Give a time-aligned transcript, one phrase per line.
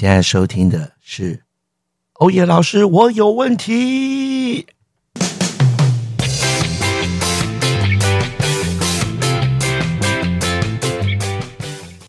[0.00, 1.42] 现在收听的是
[2.12, 4.68] 欧耶老师，我有问题。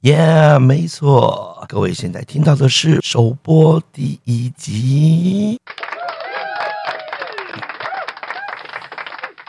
[0.02, 5.60] 耶，没错，各位现在听到的是首播第一集，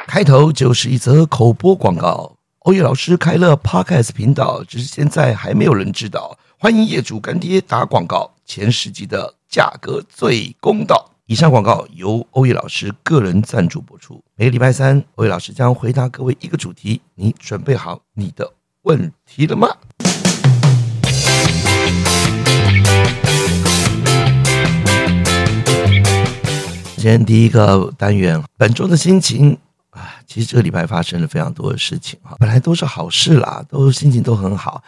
[0.07, 2.37] 开头就是一则口播广告。
[2.61, 6.38] 欧耶老师开了 Podcast 频道，只是现在还没有人知道。
[6.63, 11.11] 欢迎业主干爹打广告，前十集的价格最公道。
[11.25, 14.23] 以上广告由欧耶老师个人赞助播出。
[14.37, 18.53] 每个礼拜三，欧耶老师将回答各位一个主题，你准备好你的
[18.83, 19.69] 问题了吗？
[26.95, 29.57] 今天第一个单元，本周的心情
[29.89, 34.85] 啊，其实这个礼拜发生了非常多的事情哈，本来都是好事啦，都心情都很好。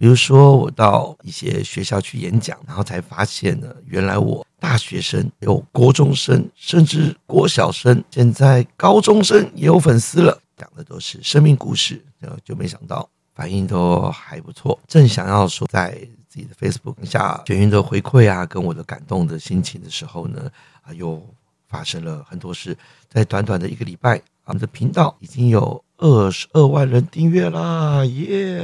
[0.00, 14.80] 比如说，我到一些学校去演讲，然后才发现呢，原来我大学生有国中生，甚至国小生，现在高中生也有粉丝了，讲的都是生命故事，然后就没想到反应都还不错。
[14.88, 15.90] 正想要说在
[16.30, 21.22] 自己的 Facebook 下全员的回馈啊，跟我的感动的心情的时候呢，啊，又
[21.68, 22.74] 发生了很多事。
[23.10, 28.62] 在短短的一个礼拜，我们的频道已经有二十二万人订阅啦，耶！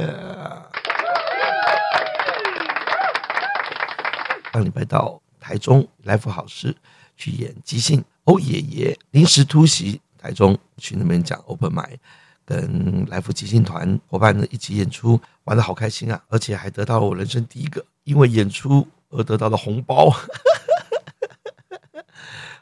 [4.57, 6.75] 上礼拜到台中来福好事
[7.15, 11.95] 去演即兴欧爷爷临时突袭台中去那边讲 open m 麦，
[12.43, 16.19] 跟来福即兴团伙伴们一起演出，玩的好开心啊！
[16.27, 20.11] 而且还得到我人生第一个因为演出而得到的红包。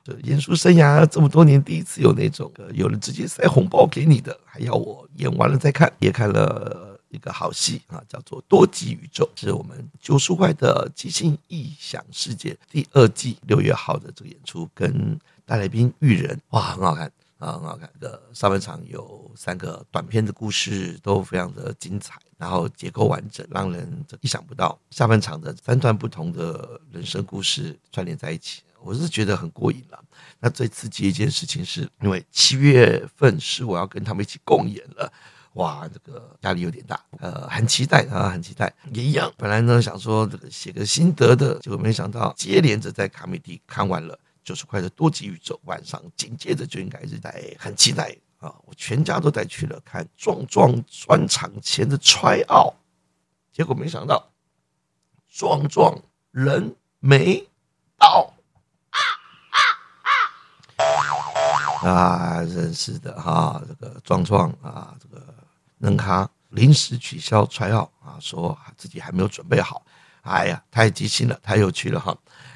[0.04, 6.85] 这 演出生涯这么多年，第一次有那种有人直接塞红包给你的，还要我演完了再看，也看了。
[7.10, 17.90] 一个好戏啊，叫做《多极宇宙》，是我们九叔坏的即兴异想世界第二季六月号的这个演出，跟大来宾玉人，哇，很好看啊，很好看。
[18.00, 24.78] 的上半场有三个短片的故事，都非常的精彩，然后结构完整，让人意想不到。
[24.90, 30.04] 下半场的三段不同的人生故事串联在一起，我是觉得很过瘾了。
[30.40, 35.12] 那最刺激一件事情是，因为七月份是我要跟他们一起共演了。
[35.56, 39.32] 哇，这个压力有点大，呃，很期待啊，很期待，也一样。
[39.38, 52.74] 本来呢想说这个写个心得的，结果没想到接连着在卡米蒂看完了九十块的多级宇宙，晚上紧接着就应该是在很期待啊，我全家都带去了看壮壮专场前的 try 奥
[53.54, 54.30] 结果没想到
[55.32, 55.98] 壮壮
[56.32, 57.48] 人没
[57.98, 58.34] 到。
[61.82, 65.24] 啊，真是的哈，这个壮壮啊，这个。
[65.80, 69.84] 能卡临时取消传号啊，说自己还没有准备好，
[70.22, 72.16] 哎呀，太激心了，太有趣了哈！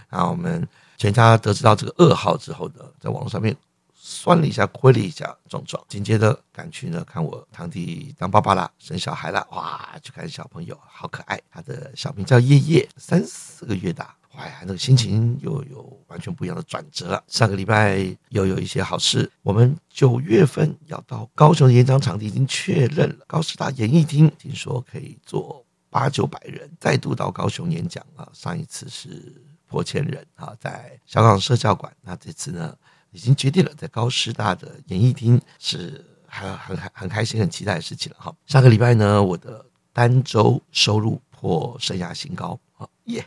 [0.09, 3.55] 然后我们全家得知到这个噩耗之后呢，在网络上面
[3.93, 14.15] 算了一下，亏了一下壮壮，紧接着赶去呢看我堂弟当爸爸啦，生小孩了，哇，去看小朋友，好可爱，他的小名叫叶叶，三四个月大。
[14.39, 17.21] 哎呀，那个心情又有完全不一样的转折了。
[17.27, 28.29] 上个礼拜又有一些好事，我们九月份要到高雄的演讲场地已经确认了，高师大演艺厅听说可以坐八九百人，再度到高雄演讲啊！
[28.31, 32.73] 上一次是破千人啊，在香港社教馆，那这次呢
[33.11, 38.33] 已经决定了，在高师大的演艺厅是很很很开心、很期待的事情了哈。
[38.45, 43.25] 上个礼拜呢，我的单周收入破生涯新高啊，耶！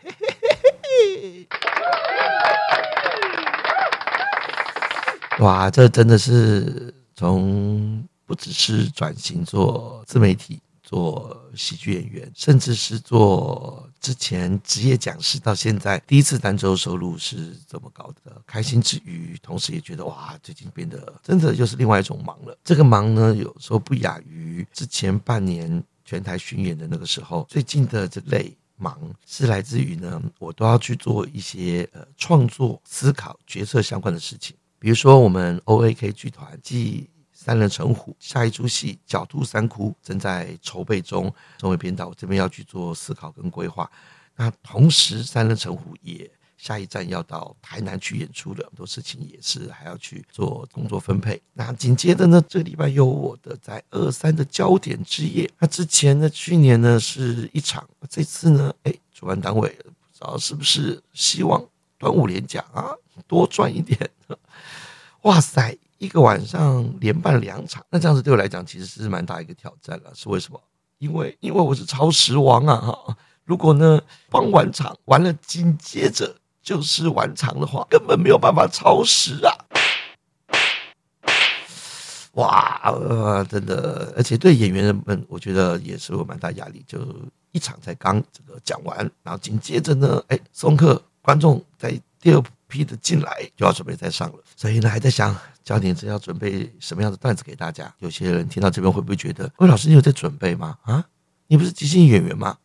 [5.39, 22.57] 哇，这真的是从不只是转型做自媒体、做喜剧演员，甚至是做之前职业讲师，到现在第一次单周收入是这么高的，开心之余，同时也觉得哇，最近变得真的又是另外一种忙了。
[22.63, 28.57] 这个忙呢，有时候不亚于之前半年全台巡演的那个时候，最近的这类。
[28.83, 34.57] 忙是来自于呢，我都要去做一些呃创作、思考、决策相关的事情。
[34.81, 43.89] 比如说，我们 O A K 剧团即三人成虎下一出戏《狡兔三窟》正在筹备中，成为编导这边要去做思考跟规划。
[44.35, 46.29] 那同时，三人成虎也。
[46.63, 51.43] 下一站要到台南去演出的很多事情也是还要去做工作分配。
[51.55, 55.51] 那紧接着呢，这个礼拜有我的在二三的焦点之夜。
[55.59, 61.61] 那之前呢，去年呢是一场，这次呢，哎，主办单位不知道是不是希望
[61.99, 62.95] 端午连假啊
[63.27, 63.99] 多赚一点。
[65.23, 70.13] 哇塞，一个晚上连办两场，那这样子对我来讲其实是蛮大一个挑战了。
[70.15, 70.61] 是为什么？
[70.99, 73.17] 因为因为我是超时王啊哈。
[73.45, 74.01] 如果呢
[74.31, 76.33] 傍晚场完了，紧接着
[76.63, 79.53] 就是晚场的话，根本没有办法超时啊！
[82.35, 86.83] 哇，呃，真的，而且对演员们，我觉得也是有蛮大压力。
[86.87, 86.99] 就
[87.51, 94.39] 一场才刚这个讲完，然后紧接着呢，哎，送客观众在第二批的进来，就要准备再上了。
[94.57, 97.93] 所以呢，还在想焦点是要准备什么样的段子给大家。
[97.99, 100.79] 有些人听到这边会不会觉得，魏老师你有在准备吗？
[100.85, 101.05] 啊，
[101.49, 102.57] 你不是即兴演员吗？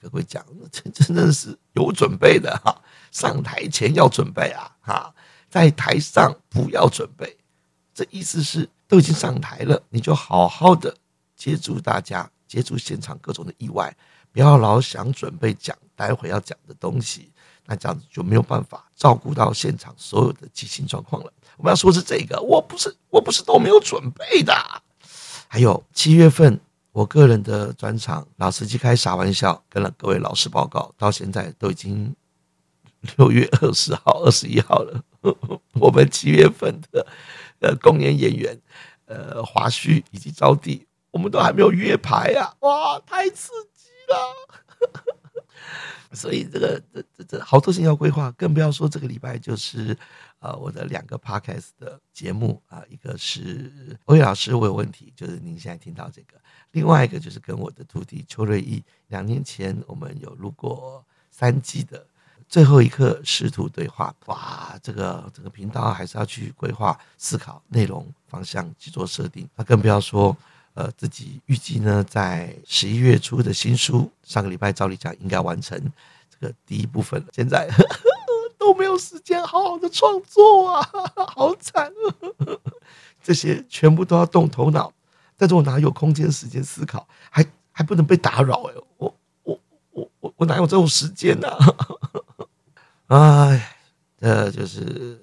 [0.00, 2.76] 各位讲，这真的是有准备的哈。
[3.20, 5.14] 上台前要准备啊，哈，
[5.50, 7.36] 在台上不要准备。
[7.92, 8.68] 这意思是。
[8.90, 10.96] 都已经上台了，你就好好的
[11.36, 13.94] 接住大家，接住现场各种的意外，
[14.32, 17.30] 不要老想准备讲待会要讲的东西，
[17.66, 21.30] 那这样子就没有办法照顾到现场所有的即兴状况了。
[21.58, 24.54] 我们要说是这个，我不是我不是都没有准备的。
[25.46, 26.58] 还有七月份
[26.92, 32.16] 我个人的专场，老司机开傻玩笑，跟了各位老师报告，到现在都已经
[33.16, 35.02] 六月二十号、二十一号了，
[35.74, 37.06] 我们七月份的。
[37.60, 38.56] 呃，公演演员，
[39.06, 40.80] 呃，华胥以及招娣，
[41.10, 42.54] 我们都还没有约牌啊！
[42.60, 45.12] 哇，太刺激了！
[46.14, 49.98] 所以这个这这这好多事情要规划，更不要说这个礼拜就是
[50.38, 56.38] 呃我的两个 podcast 的节目啊，一个是欧阳老师我有问题，就是您现在听到这个；
[56.70, 62.06] 另外一个就是跟我的徒弟邱瑞义，两年前我们有录过三季的。
[62.48, 69.46] 最后一刻师徒对话，哇，这个整个频道还是要去规划、思考内容方向去做设定。
[69.54, 70.34] 那更不要说，
[70.72, 75.78] 呃，自己预计呢，在十一月初的新书，上个礼拜照理讲应该完成
[76.30, 77.26] 这个第一部分了。
[77.32, 77.68] 现在
[78.58, 80.90] 都没有时间好好的创作啊，
[81.34, 81.92] 好惨！
[83.22, 84.90] 这些全部都要动头脑，
[85.36, 87.06] 但是我哪有空间、时间思考？
[87.28, 89.60] 还还不能被打扰哎，我我
[89.92, 91.48] 我我我哪有这种时间呢？
[93.08, 93.74] 哎，
[94.18, 95.18] 这就是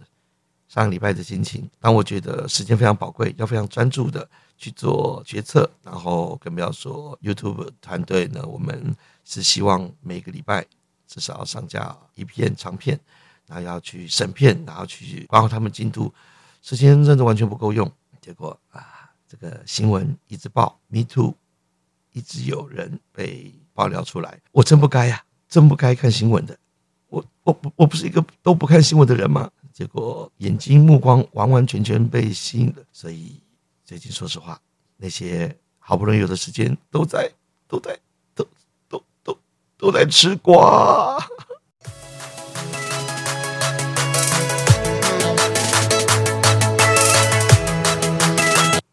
[0.68, 1.70] 上礼拜的心情。
[1.80, 4.28] 当我觉得时间非常宝贵，要非常专注的
[4.58, 10.66] 去做决策，然后更不要说 YouTube 团队呢，我们是希望每个礼拜
[11.06, 13.00] 至少要上架一片长片，
[13.46, 16.12] 然后要去审片，然后去管好他们进度，
[16.64, 17.90] 时间真的完全不够用。
[18.20, 21.36] 结果啊，这个新闻一直报，Me Too，
[22.14, 26.58] 一直有人被爆料出来，我真不该呀，真不该看新闻的。
[27.16, 29.50] 我我不我不是一个都不看新闻的人吗？
[29.72, 33.40] 结果眼睛目光完完全全被吸引了，所以
[33.86, 34.60] 最近说实话，
[34.98, 37.32] 那些好不容易有的时间都在
[37.70, 37.98] 都在
[38.34, 38.46] 都
[38.90, 39.38] 都都
[39.78, 41.18] 都在吃瓜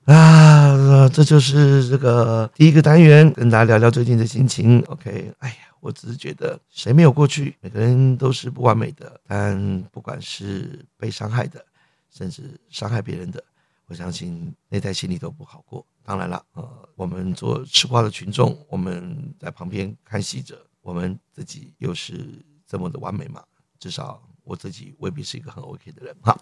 [0.04, 1.08] 啊！
[1.12, 4.80] 这就是这个第一个单元，跟大家聊聊最近的心情。
[4.86, 5.71] OK，哎呀。
[5.82, 7.56] 我只是觉得，谁没有过去？
[7.60, 9.20] 每个人都是不完美的。
[9.26, 11.64] 但不管是被伤害的，
[12.08, 13.42] 甚至伤害别人的，
[13.86, 15.84] 我相信内在心里都不好过。
[16.04, 23.42] 当然了，呃，我们做吃瓜的群众，我们在旁边看戏者，我们自己又是这么的完美嘛？
[23.80, 26.14] 至少我自己未必是一个很 OK 的人。
[26.22, 26.38] 哈，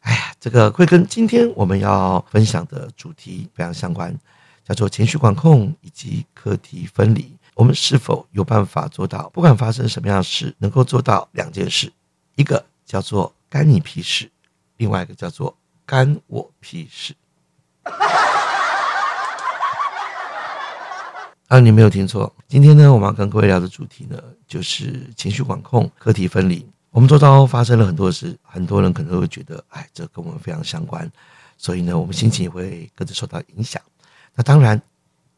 [0.00, 4.18] 哎呀，这个会跟今天我们要分享的主题非常相关，
[4.64, 7.38] 叫做情绪管控以及课题分离。
[7.54, 11.92] 我们是否有办法做到，不管发生什么样的事，能够做到两件事？
[12.34, 14.28] 一个叫做干你屁事，
[14.76, 15.56] 另外一个叫做
[15.86, 17.14] 干我屁事。
[21.46, 26.66] 啊，你没有听错，今天呢，我们要跟各位聊的主题呢，就是情绪管控、课题分离。
[26.90, 31.08] 我们周遭发生了很多事，很多人可能都会觉得，哎，这跟我们非常相关，
[31.56, 33.80] 所以呢，我们心情也会跟着受到影响。
[34.34, 34.82] 那当然，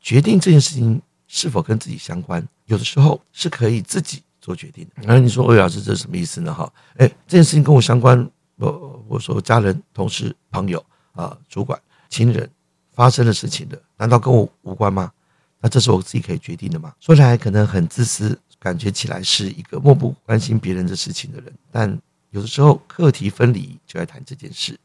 [0.00, 1.02] 决定这件事情。
[1.36, 2.42] 是否跟自己相关？
[2.64, 5.02] 有的时候是可以自己做决定的。
[5.02, 6.54] 那你说，魏老师这是什么意思呢？
[6.54, 11.78] 哈，哎，这件事情跟我相关，我我说家人、同事、朋友啊、主管、
[12.08, 12.50] 亲人
[12.94, 15.12] 发生的事情的，难道跟我无关吗？
[15.60, 16.94] 那这是我自己可以决定的吗？
[17.00, 21.52] 说起来可能很自私，感觉起来是一个漠不关心别人的事情的人。
[21.70, 22.00] 但
[22.30, 24.80] 有的时候课题分离就来谈这件事，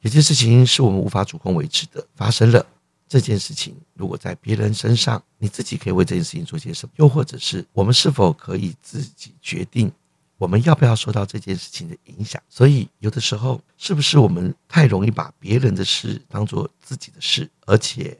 [0.00, 2.66] 有些事情是我们无法主控维持的，发生了。
[3.12, 6.94] 这件事情如果在别人身上，你自己可以为这件事情做些什么？
[6.96, 9.92] 又或者是我们是否可以自己决定，
[10.38, 12.42] 我们要不要受到这件事情的影响？
[12.48, 18.18] 所以有的时候，是不是我们太容易把别人的事当做自己的事，而且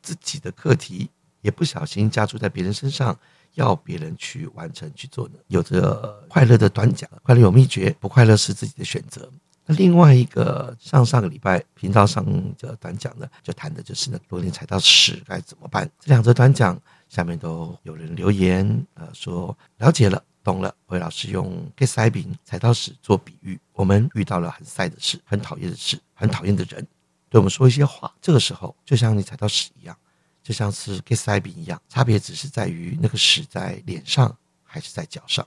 [0.00, 3.18] 自己的课题也不小心加注在别人身上，
[3.54, 5.34] 要别人去完成去做呢？
[5.48, 9.28] 有着快乐的短讲，快乐有秘诀，不快乐是自己的选择。
[9.68, 12.24] 那另外一个上上个礼拜频道上
[12.56, 15.88] 的短讲呢，就谈的就是呢，如果你踩到屎该怎么办？
[16.00, 20.74] 这两则短讲下面都有人留言，呃，说了解了，懂了。
[20.86, 26.86] 魏老师用 get 塞饼踩到屎做比喻，我们遇到了很晒的事，很讨厌的事，很讨厌的人，
[27.28, 28.10] 对我们说一些话。
[28.22, 29.94] 这个时候，就像你踩到屎一样，
[30.42, 34.34] 就像是 get 塞饼一样，差别只是在于那个屎在脸上
[34.64, 35.46] 还是在脚上。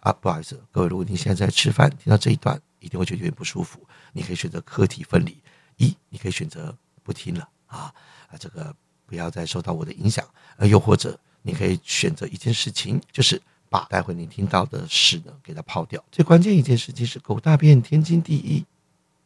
[0.00, 3.86] 啊，不好意思，各位，如果你现在在吃饭，听到这一段，一定会觉得有点不舒服。
[4.12, 5.40] 你可以选择课题分离，
[5.76, 7.92] 一，你可以选择不听了啊
[8.28, 8.74] 啊，这个。
[9.08, 10.22] 不要再受到我的影响，
[10.58, 16.04] 呃，又或者你可以选择一件事情，就是把待会你听到的事呢给它抛掉。
[16.12, 18.66] 最关键一件事情是狗大便天经地义，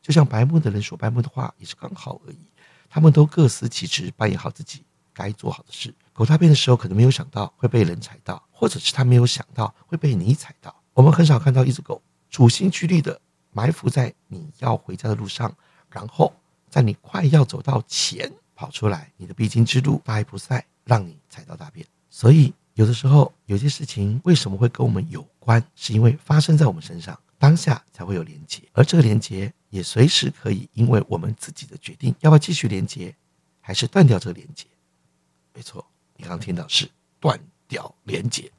[0.01, 2.39] 就像白目的人说白目的话也是刚好而已。
[2.89, 5.93] 他们都各司其职，扮演好自己该做好的事。
[6.13, 10.73] 狗大便的时候可能没有想到会被人踩到，或者是他没有想到会被你踩到。
[10.93, 13.21] 我们很少看到一只狗处心积虑的
[13.53, 15.55] 埋伏在你要回家的路上，
[15.89, 16.33] 然后
[16.69, 18.33] 在你快要走到前。
[18.55, 21.85] 跑出来，你的必经之路大不赛，让你踩到大便。
[22.09, 33.13] 所以有的时候有些事情为什么会跟我们有关，是因为发生在我们身上当下才会有连接，而这个连接也随时可以因为我们自己的决定，要不要继续连接，
[33.61, 34.67] 还是断掉这个连接。
[35.53, 35.85] 没错，
[36.17, 38.53] 你刚听到是断掉连接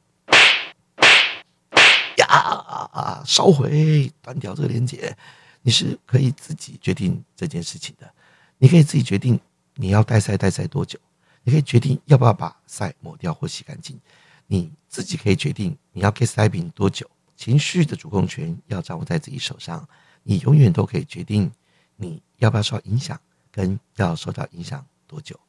[2.18, 5.16] 呀，烧毁断掉这个连接，
[5.62, 8.14] 你是可以自己决定这件事情的，
[8.58, 9.40] 你可以自己决定。
[9.76, 11.00] 你要带塞带塞多久？
[11.42, 14.00] 你可以决定要不要把塞抹掉或洗干净。
[14.46, 17.10] 你自己可以决定你要给塞饼多久。
[17.36, 19.84] 情绪的主控权要掌握在自己手上。
[20.22, 21.52] 你永远都可以决定
[21.96, 23.20] 你要不要受到影响，
[23.52, 25.40] 跟要受到影响多久。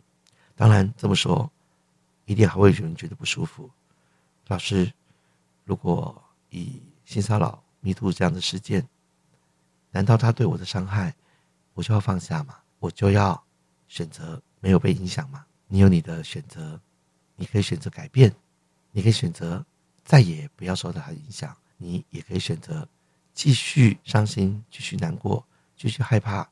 [0.56, 1.50] 当然这么说，
[2.24, 3.70] 一定还会有人觉得不舒服。
[4.46, 4.90] 老师，
[5.64, 6.23] 如果
[6.54, 8.86] 以性骚扰、迷途这样的事件，
[9.90, 11.14] 难道他对我的伤害，
[11.74, 12.58] 我就要放下吗？
[12.78, 13.42] 我就要？
[13.86, 15.44] 选择没有被影响吗？
[15.68, 16.80] 你有你的选择，
[17.36, 18.34] 你可以选择改变，
[18.90, 19.64] 你可以选择
[20.02, 22.88] 再也不要受到他影响，你也可以选择
[23.34, 25.46] 继续伤心、继续难过、
[25.76, 26.48] 继续害怕、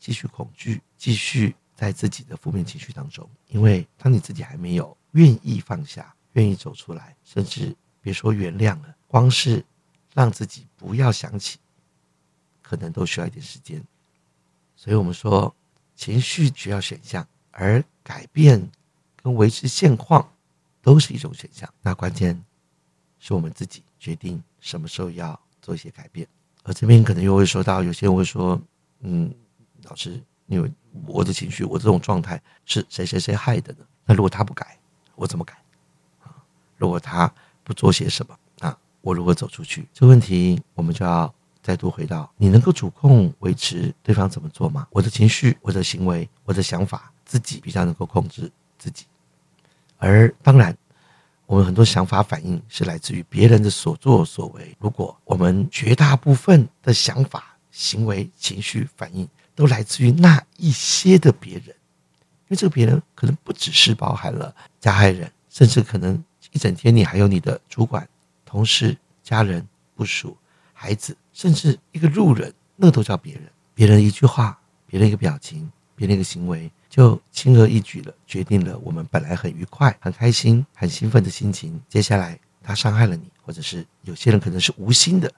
[0.00, 3.28] 继续恐惧、继续在自己的负面情绪当中。
[3.48, 9.64] 因为当你自己还没有愿意放下、愿意走出来，甚至别说原谅了，光是
[10.12, 11.60] 让自己不要想起，
[12.60, 13.80] 可能都需要一点时间。
[14.74, 15.54] 所以我们说。
[15.96, 18.68] 情绪需要选项，而改变
[19.22, 20.28] 跟维持现况
[20.82, 21.72] 都是一种选项。
[21.82, 22.44] 那关键
[23.20, 26.26] 是我们自己决定什么时候要做一些改变。
[26.64, 28.60] 而这边可能又会说到，有些人会说
[29.06, 29.32] ：“嗯，
[29.84, 30.68] 老师，因为
[31.06, 33.86] 我的情绪，我这种状态是谁谁谁害的呢？
[34.04, 34.76] 那如果他不改，
[35.14, 35.54] 我怎么改？
[36.24, 36.42] 啊，
[36.76, 38.36] 如果他不做些什么，
[39.04, 39.86] 我如何走出去？
[39.94, 41.32] 这个问题我们就要。”
[41.64, 44.86] 再度回到，你能够主控维持对方怎么做吗？
[44.90, 49.06] 我的情绪、我的行为、我的想法，自己比较能够控制自己。
[49.96, 50.76] 而当然，
[51.46, 54.76] 我们很多想法反应是来自于别人的所作所为。
[54.78, 68.06] 如果我们绝大部分的想法、行为、情绪反应都来自于那一些的别人，因为这个别人可能不只是包含了加害人，甚至可能一整天你还有你的主管、
[68.54, 70.36] 同事、家人、部属。
[70.72, 73.42] 孩子，甚至一个路人，那都叫别人。
[73.74, 74.56] 别人一句话，
[74.86, 81.82] 别人一个表情，别人一个行为，就轻而易举了，决定了我们本来很愉快、很开心、很兴奋的心情。
[81.88, 85.32] 接下来，他伤害了你，或者是有些人可能是无心的，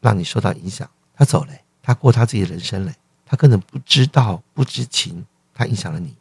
[0.00, 0.88] 让你受到影响。
[1.16, 2.94] 他走了，他过他自己的人生了，
[3.26, 6.14] 他可能不知道、不知情，他影响了你，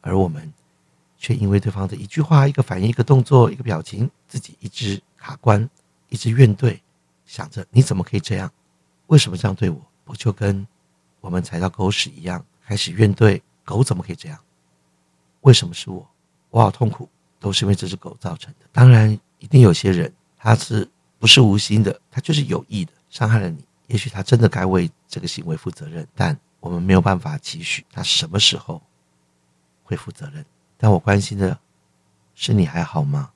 [0.00, 0.50] 而我们
[1.18, 5.68] 却因为对方的一句话、一个反应、一个动作、一个表情，自己一直卡关，
[6.08, 6.78] 一直怨怼。
[7.24, 8.48] 想着你怎么可以这样？
[9.08, 9.84] 为什么这样对我？
[10.04, 10.64] 不就跟
[11.20, 14.38] 我们踩到狗屎一样，开始怨对狗怎么可以这样？
[15.40, 16.08] 为什么是我？
[16.50, 17.08] 我好痛苦，
[17.40, 18.66] 都是因为这只狗造成的。
[18.70, 23.64] 当然，一定有些人他是不是无心的，他就是有意的伤害了你。
[23.88, 28.80] 也许他真的该为这个行为负责任，但我们没有办法期许他什么时候
[29.82, 30.46] 会负责任。
[30.76, 31.58] 但我关心的
[32.36, 33.32] 是你还好吗？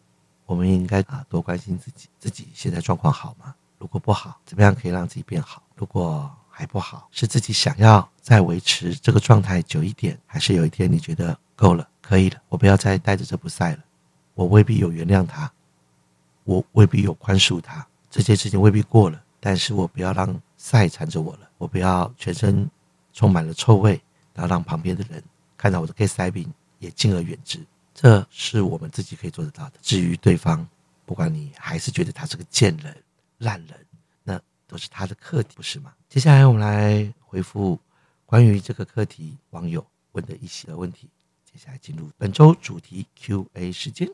[0.51, 3.55] 我们应该啊多关心自己，自己现在状况好吗？
[3.79, 5.63] 如果不好，怎么样可以让自己变好？
[5.77, 13.85] 如果还不好，是自己想要再维持这个状态久一点，还是有一天你觉得够了，可以了，我不要再带着这不赛了。
[14.35, 15.49] 我未必有原谅他，
[16.43, 22.69] 我未必有宽恕他，这件事情未必过了，但是我不要让赛缠着我了，我不要全身
[23.13, 24.03] 充满了臭味，
[24.35, 25.23] 然后让旁边的人
[25.57, 27.65] 看到我的 gay 塞病也敬而远之。
[28.03, 29.73] 这是我们自己可以做得到的。
[29.83, 30.67] 至于对方，
[31.05, 32.97] 不管你还是觉得他是个贱人。
[33.37, 33.87] 烂人，
[34.23, 35.93] 那都是他的课题，不是吗？
[36.09, 37.79] 接下来我们来回复
[38.25, 41.11] 关于这个课题网友问的一些问题。
[41.45, 44.09] 接下来进入本周主题 Q&A 时间。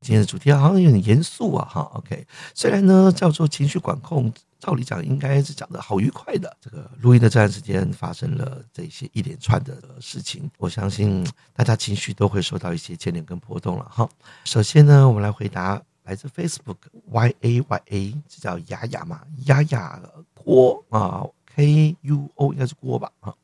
[0.00, 2.24] 今天的主题好像有点严肃啊，哈，OK。
[2.54, 6.56] 虽然呢叫做情绪管控，照理讲应该是讲的好愉快的。
[6.60, 14.08] 这个录音的这段时间发生了这些一连串的事情，我相信大家情绪都会受到一些牵连跟波动了，哈。
[14.44, 16.76] 首先呢，我们来回答来自 Facebook
[17.06, 20.00] Y A Y A，这叫雅雅嘛，雅雅
[20.34, 23.34] 郭啊，K U O 应该是郭吧，啊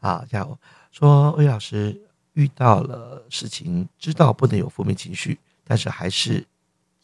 [0.00, 0.58] 啊，叫
[0.92, 2.00] 说魏老师
[2.34, 5.38] 遇到了事情，知道不能有负面情绪。
[5.68, 6.46] 但是还是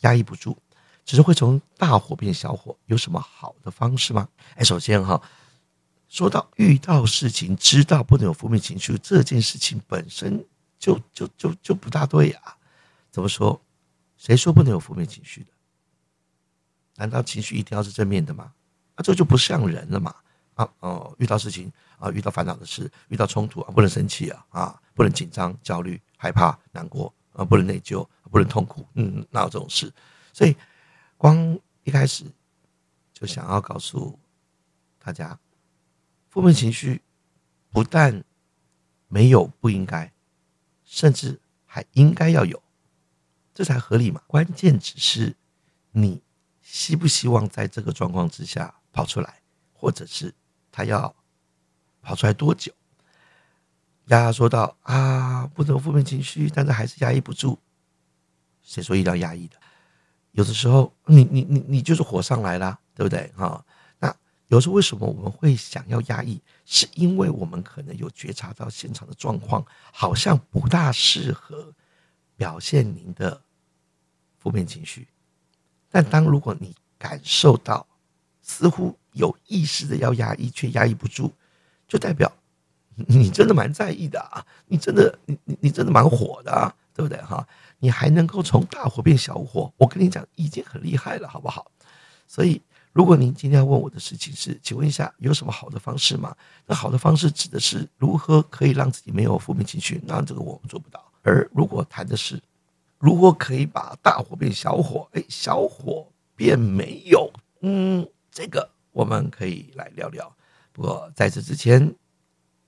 [0.02, 0.56] 压抑不住，
[1.04, 2.76] 只是会从大火变小火。
[2.86, 4.28] 有什么好的方式吗？
[4.54, 5.20] 哎，首先哈，
[6.08, 10.44] 说到遇到事情知道不能有负面情绪这件事情本身
[10.78, 12.56] 就就就就不大对啊。
[13.10, 13.60] 怎么说？
[14.16, 15.50] 谁说不能有负面情绪的？
[16.96, 18.52] 难道情绪一定要是正面的吗？
[18.96, 20.14] 那这就不像人了嘛！
[20.54, 27.12] 啊哦，遇到事情啊，遇到烦恼的事，遇到冲突啊，不能生气啊啊，不能紧张、焦虑、害怕、难过。
[27.32, 29.90] 啊，不能内疚，不能痛苦，嗯，哪有这种事？
[30.34, 30.54] 所以，
[31.22, 32.24] 光一开始
[33.12, 34.18] 就想要告诉
[34.98, 35.38] 大家，
[36.28, 37.00] 负面情绪
[37.70, 38.24] 不但
[39.06, 40.12] 没有不应该，
[40.82, 42.60] 甚至还应该要有，
[43.54, 44.20] 这才合理嘛。
[44.26, 45.36] 关键只是
[45.92, 46.20] 你
[46.60, 50.34] 希不希望在这个状况之下跑出来，或者是
[50.72, 51.14] 他要
[52.00, 52.72] 跑出来多久？
[54.06, 57.60] 丫丫说道：“啊，不能负面情绪，但是还是压抑不住。
[58.60, 59.61] 谁说一定要压抑的？
[60.32, 63.32] 有的时候，你你你你就是火上来了，对不对？
[63.36, 63.64] 哈，
[63.98, 64.14] 那
[64.48, 66.40] 有时候为什么我们会想要压抑？
[66.64, 71.72] 是因为我们可能有觉察到现场的状况好像不大适合
[72.36, 73.40] 表现您的
[74.38, 75.08] 负面情绪。
[75.90, 77.86] 但当如果你感受到
[78.40, 81.32] 似乎有意识的要压抑，却压抑不住，
[81.86, 82.30] 就代表。”
[82.94, 84.44] 你真的蛮在意的啊！
[84.66, 87.44] 你真的，你你你真的蛮火的啊，对不对哈？
[87.80, 91.66] 你还能够从大火变小火，我跟你讲，已经很厉害了，好不好？
[92.28, 92.62] 所以，
[92.92, 96.34] 如果您今天要问我的事情是，请问一下，有什么好的方式吗？
[96.64, 100.00] 那好的方式指的是如何可以让自己没有负面情绪？
[100.06, 101.04] 那这个我们做不到。
[101.22, 102.40] 而如果谈的是
[102.98, 110.32] 如何可以把大火变小火，哎，小火变没有，嗯，这个我们可以来聊聊。
[110.72, 111.92] 不过在这之前。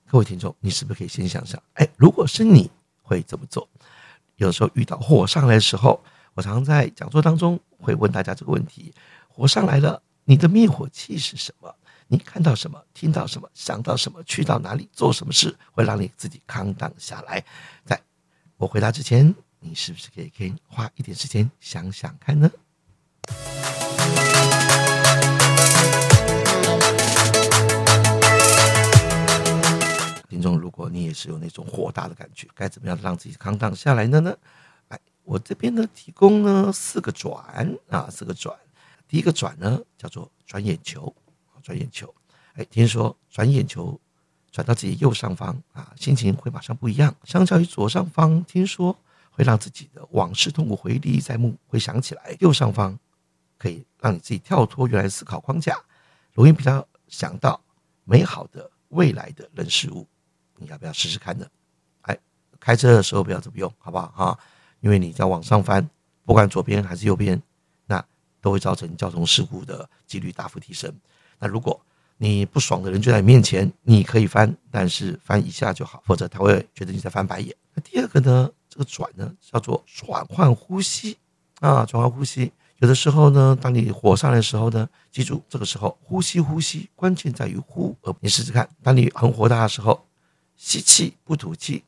[0.07, 1.61] 各位听众，你是不是可以先想想？
[1.73, 2.70] 哎，如果是你
[3.03, 3.66] 会怎么做？
[4.37, 6.03] 有时候遇到火上来的时候，
[6.35, 8.92] 我常常在讲座当中会问大家这个问题：
[9.29, 11.75] 火上来了，你的灭火器是什么？
[12.09, 12.83] 你看到什么？
[12.92, 13.49] 听到什么？
[13.55, 14.23] 想到什么？
[14.25, 14.88] 去到哪里？
[14.92, 17.42] 做什么事会让你自己扛挡下来？
[17.85, 18.01] 在
[18.57, 22.51] 我回答之前，你是不是可以可以花一点时间想想看呢？
[30.44, 34.37] 众，如果你也是有那种火大的感觉，该怎么样让自己康荡下来的呢？
[34.88, 37.35] 哎，我这边呢提供呢四个转
[37.88, 38.54] 啊，四个转。
[39.09, 41.14] 第一个转呢叫做转眼球，
[41.62, 42.12] 转眼球。
[42.54, 43.98] 哎，听说转眼球
[44.50, 47.14] 转到自己右上方啊，心情会马上不一样。
[47.24, 48.96] 相较于左上方，听说
[49.30, 52.37] 会让自己的往事痛苦回忆历历在目，会想起来。
[52.40, 52.98] 右上方
[53.59, 55.78] 可以让你自己跳脱原来思考框架，
[56.33, 57.61] 容易比较想到
[58.04, 60.07] 美好的未来的人事物。
[60.64, 61.46] 你要不要试试看呢？
[62.00, 62.18] 哎，
[62.59, 64.38] 开车的时候不要这么用，好不好哈？
[64.81, 65.88] 因为你要往上翻，
[66.24, 67.40] 不管左边还是右边，
[67.87, 68.05] 那
[68.40, 70.92] 都会造成交通事故的几率大幅提升。
[71.38, 71.81] 那如果
[72.16, 77.55] 你不爽的人就在你面前，你可以翻，但是翻一下就好，否则他会觉得你在翻白眼。
[77.72, 81.16] 那第二个呢，这个转呢叫做转换呼吸
[81.61, 82.53] 啊，转换呼吸。
[82.79, 87.96] 有的时候呢，当你火上来的时候呢，记住这个时候呼吸呼吸，关键在于呼。
[88.20, 90.05] 你试试看，当你很火大的时候。
[90.57, 91.85] 吸气不吐气，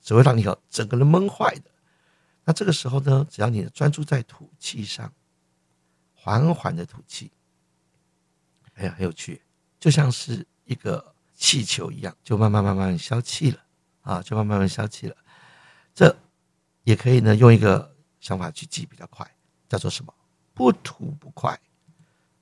[0.00, 1.70] 只会让你整个人闷坏的。
[2.44, 5.12] 那这个时候呢，只要你专注在吐气上，
[6.14, 7.30] 缓缓的吐气，
[8.74, 9.42] 哎呀，很有趣，
[9.78, 13.58] 就像是一个气球一样，就慢慢慢慢消气了
[14.02, 15.16] 啊，就慢慢慢消气了。
[15.94, 16.16] 这
[16.84, 19.30] 也可以呢，用一个想法去记比较快，
[19.68, 20.12] 叫做什么？
[20.52, 21.58] 不吐不快。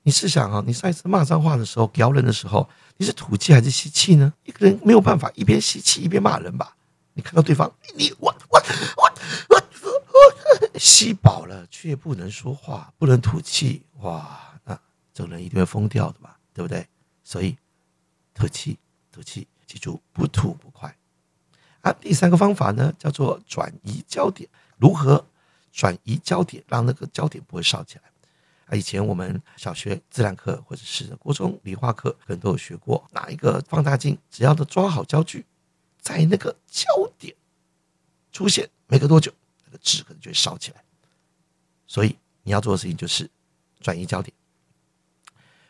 [0.03, 2.67] 你试想啊，你上一次骂脏话的时候，咬人的时候，
[3.01, 4.31] 你是吐气还是吸气呢？
[4.43, 6.77] 一个人没有办法一边吸气一边骂人吧？
[7.13, 8.59] 你看到对方，你我我
[8.95, 9.11] 我
[9.49, 9.57] 我
[10.13, 14.79] 我吸饱了却不能说话，不能吐气，哇，那
[15.15, 16.87] 这个人一定会疯掉的嘛，对不对？
[17.23, 17.57] 所以
[18.35, 18.77] 吐气
[19.11, 20.95] 吐气，记住不吐不快。
[21.81, 24.47] 啊，第三个方法呢，叫做转移焦点。
[24.77, 25.25] 如何
[25.71, 28.10] 转移焦点，让那个焦点不会烧起来？
[28.75, 35.45] 以前我们小学自然课或者是国中理化课可能都有学过，拿一个放大镜，只要的抓好焦距，
[35.99, 36.85] 在那个焦
[37.17, 37.35] 点
[38.31, 39.31] 出现，没隔多久，
[39.65, 40.83] 那个纸可能就会烧起来。
[41.85, 43.29] 所以你要做的事情就是
[43.81, 44.33] 转移焦点，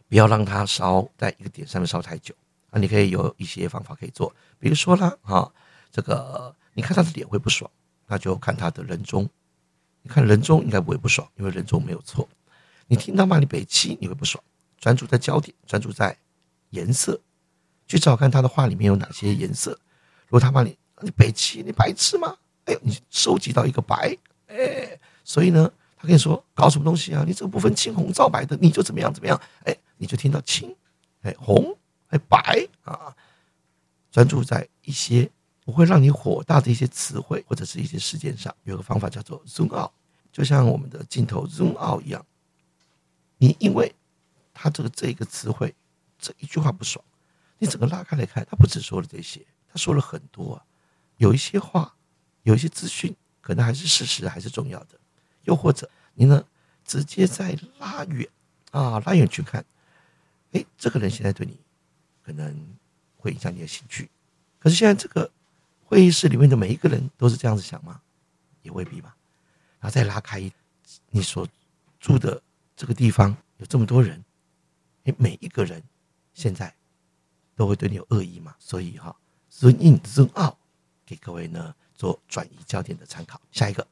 [0.07, 2.35] 不要让它烧在一个点上面烧太久。
[2.69, 5.51] 啊，你可以有一些方法可以做，比如说啦，哈，
[5.91, 7.69] 这个你看他的脸会不爽，
[8.07, 9.27] 那就看他的人中。
[10.03, 12.29] 你看人中应该不会不爽，因为人中没有错。
[12.91, 14.43] 你听到骂你北七，你会不爽。
[14.77, 16.17] 专注在焦点，专注在
[16.71, 17.17] 颜色，
[17.87, 19.71] 去找看他的话里面有哪些颜色。
[20.27, 22.35] 如果他骂你，你北七，你白痴吗？
[22.65, 27.23] 哎，你收集到一个白，哎，所以呢，他跟你说搞什么东西啊？
[27.25, 29.39] 你这个不分青红皂白的，你就怎么样怎么样？
[29.63, 30.75] 哎，你就听到青，
[31.21, 31.73] 哎红，
[32.09, 33.15] 哎白啊，
[34.11, 35.31] 专注在一些。
[35.63, 39.91] 不会让你火大的一些词汇或者是一些事件上，有个方法叫做 zoom out，
[40.29, 42.25] 就像我们的镜头 zoom out 一样。
[43.41, 43.91] 你因为
[44.53, 45.73] 他这个这个词汇
[46.19, 47.03] 这一句话不爽，
[47.57, 50.61] 你整个拉开来看，他不只说了这些，他说了很多。
[51.17, 51.95] 有一些话，
[52.43, 54.99] 有一些资讯，可能还是事实，还是重要的。
[55.45, 56.45] 又或者你呢，
[56.85, 58.29] 直接在拉远
[58.69, 59.65] 啊，拉远去看，
[60.51, 61.57] 哎，这个人现在对你
[62.23, 62.55] 可能
[63.17, 64.07] 会影响你的兴趣，
[64.59, 65.31] 可是现在这个。
[65.83, 67.99] 会议室里面的每一个人都是这样子想吗？
[68.61, 69.13] 也未必吧。
[69.81, 70.49] 然后再拉开，
[71.09, 71.45] 你所
[71.99, 72.41] 住的
[72.81, 74.25] 这个地方有这么多人，
[75.03, 75.83] 你每一个人
[76.33, 76.73] 现在
[77.55, 78.55] 都会对你有恶意嘛？
[78.57, 79.15] 所以哈
[79.53, 80.55] ，zoom in zoom out，
[81.05, 83.39] 给各位呢做转移焦点的参考。
[83.51, 83.85] 下一个，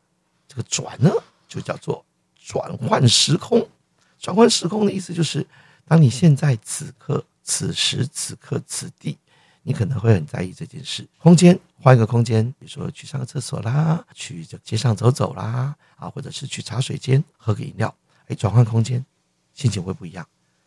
[0.47, 1.12] 这个转呢
[1.47, 2.04] 就叫做
[2.36, 3.69] 转换时空。
[4.17, 5.45] 转换时空的意思就是，
[5.86, 9.15] 当你现在此刻、此时此刻、此地。
[9.62, 17.93] 你可能会很在意这件事，空间换一个空间，比如说去上个厕所啦，去这街上走走啦，啊，或者是去茶水间喝个饮料，
[18.30, 19.06] 哎，转换空间，
[19.54, 20.26] 心情会不一样。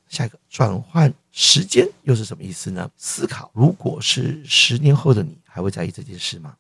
[0.09, 2.91] 下一个转换时间又是什么意思呢？
[2.99, 6.59] 思考，如果是十年后的你，还会在意这件事吗？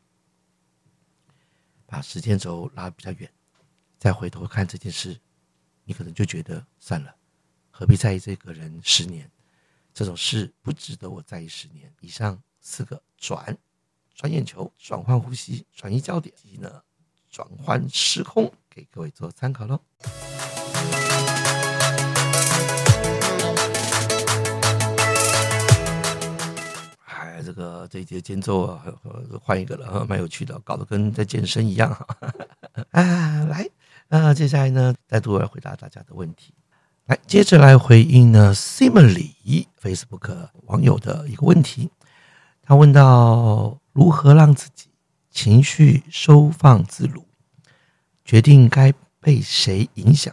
[1.85, 3.31] 把时间轴拉比较远，
[3.99, 5.21] 再回头看这件事，
[5.85, 7.15] 你可能就觉得算了，
[7.71, 9.31] 何必在意这个人十年？
[9.93, 12.43] 这种事不值得我在意十年以上。
[12.65, 13.59] 四个转，
[14.15, 16.81] 转眼球，转换呼吸，转移焦点，以及呢，
[17.29, 19.81] 转换时空，给各位做参考喽。
[27.07, 28.83] 哎，这个这一节间奏啊，
[29.40, 32.07] 换一个了，蛮有趣的，搞得跟在健身一样哈。
[32.92, 33.68] 啊，来，
[34.09, 36.55] 那接下来呢，再度来回答大家的问题。
[37.07, 41.90] 来，接着来回应呢，Simily Facebook 网友的一个问题。
[42.62, 44.87] 他问到如何让自己
[45.31, 47.25] 情绪收放自如，
[48.25, 50.33] 决定该被谁影响？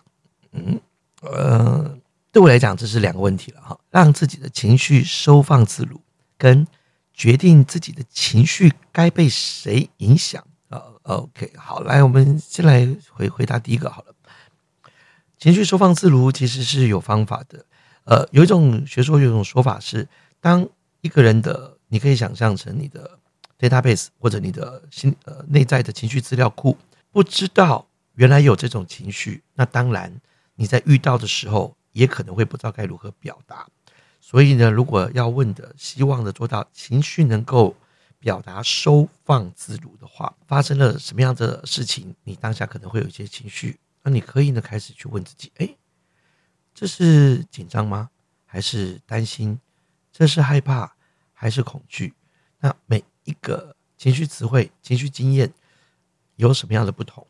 [0.51, 0.79] 嗯，
[1.21, 1.97] 呃，
[2.31, 3.79] 对我来讲，这是两个问题了哈。
[3.89, 5.99] 让自己的情绪收放自如，
[6.37, 6.65] 跟
[7.13, 14.15] 决定自己的情绪该被谁影响啊？OK，好，来，我们先来回回答第一个好了。
[15.37, 17.65] 情绪收放自如其实是有方法的，
[18.03, 20.07] 呃，有一种学说，有一种说法是，
[20.41, 20.67] 当
[21.01, 23.17] 一个人的，你可以想象成你的
[23.57, 26.77] database 或者你的心呃内在的情绪资料库，
[27.11, 30.13] 不知道原来有这种情绪，那当然
[30.59, 33.65] 你在遇到的时候也可能会不知道该如何表达。
[34.19, 37.73] 所以呢，如果要问的，希望的做到情绪能够
[38.19, 43.79] 表达收放自如的话，发生了什么样的事情，你当下可能会有一些情绪。
[44.03, 45.77] 那你可以呢开始去问自己：哎，
[46.73, 48.09] 这是紧张吗？
[48.45, 49.57] 还是担心？
[50.11, 50.93] 这是害怕
[51.31, 52.13] 还是恐惧？
[52.59, 55.53] 那每一个情绪词汇、情绪经验
[56.35, 57.25] 有什么样的不同？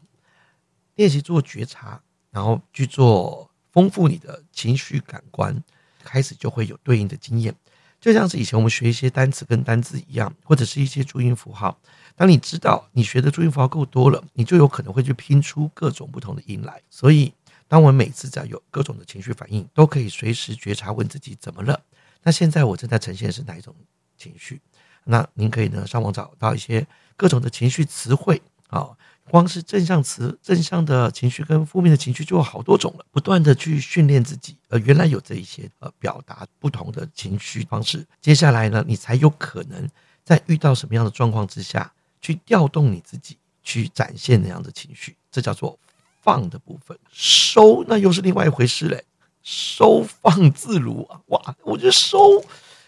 [0.96, 5.64] 练习做觉察，然后去做丰富你的情绪感官，
[6.04, 7.54] 开始就会有对应的经验。
[8.00, 11.78] 就像是以前我们学一些单词跟单字一样，或者是一些注音符号。
[12.16, 16.82] 当你知道你学的注音符号够多了，你就有可能会去拼出各种不同的音来。
[16.90, 17.34] 所以，
[17.68, 21.82] 当我们每次只要有各种的情绪反应，都可以随时觉察，问自己怎么了？
[22.24, 23.76] 那现在我正在呈现是哪一种
[24.18, 24.62] 情绪？
[25.04, 26.86] 那您可以呢上网找到一些
[27.18, 28.90] 各种的情绪词汇啊。
[29.30, 33.06] 光是正向词、正向的情绪跟负面的情绪就有好多种了。
[33.12, 38.06] 不断的去训练自己，呃，原来有这一些呃表达不同的情绪方式。
[38.20, 39.88] 接下来呢，你才有可能
[40.26, 45.16] 在遇到什么样的状况之下去调动你自己，去展现那样的情绪。
[45.32, 45.78] 这叫做
[46.22, 49.06] 放的部分，收那又是另外一回事嘞。
[49.44, 52.44] 收放自如啊，哇，我觉得收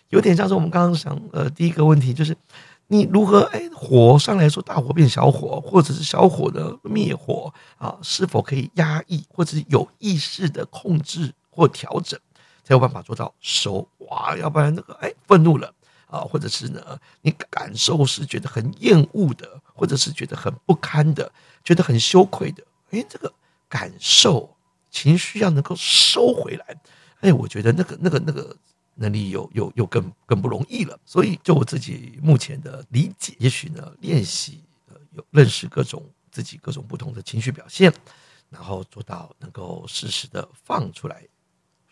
[0.10, 2.36] 有点像是我们刚刚想呃第一个问题就是。
[2.92, 7.98] 你如何哎火上来说大火变小火，或者是小火的灭火啊？
[8.04, 12.20] 是否可以压抑，或者是有意识的控制或调整，
[12.66, 14.36] 才有办法做到收哇？
[14.36, 15.74] 要不然那个哎愤怒了
[16.08, 21.32] 啊，或者是呢你感受是觉得很厌恶的，或者是觉得很不堪的，
[21.64, 23.32] 觉得很羞愧的，哎这个
[23.70, 24.58] 感受
[24.90, 26.76] 情绪要能够收回来。
[27.22, 28.54] 哎，我觉得那个、那个、那个
[29.02, 30.98] 能力有、有、有更更不容易了。
[31.06, 37.92] 所以，就我自己目前的理解，也许呢，练习呃，有认识各种自己各种不同的情绪表现，
[38.50, 41.24] 然后做到能够适时的放出来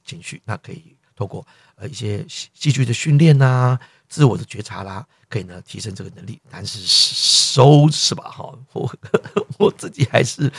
[0.05, 1.45] 情绪，那可以透过
[1.75, 6.39] 呃一些戏剧的训练呐，自我的觉察啦，可以呢提升这个能力。
[6.49, 8.23] 但是收是吧？
[8.29, 8.95] 哈，我
[9.57, 10.51] 我自己还是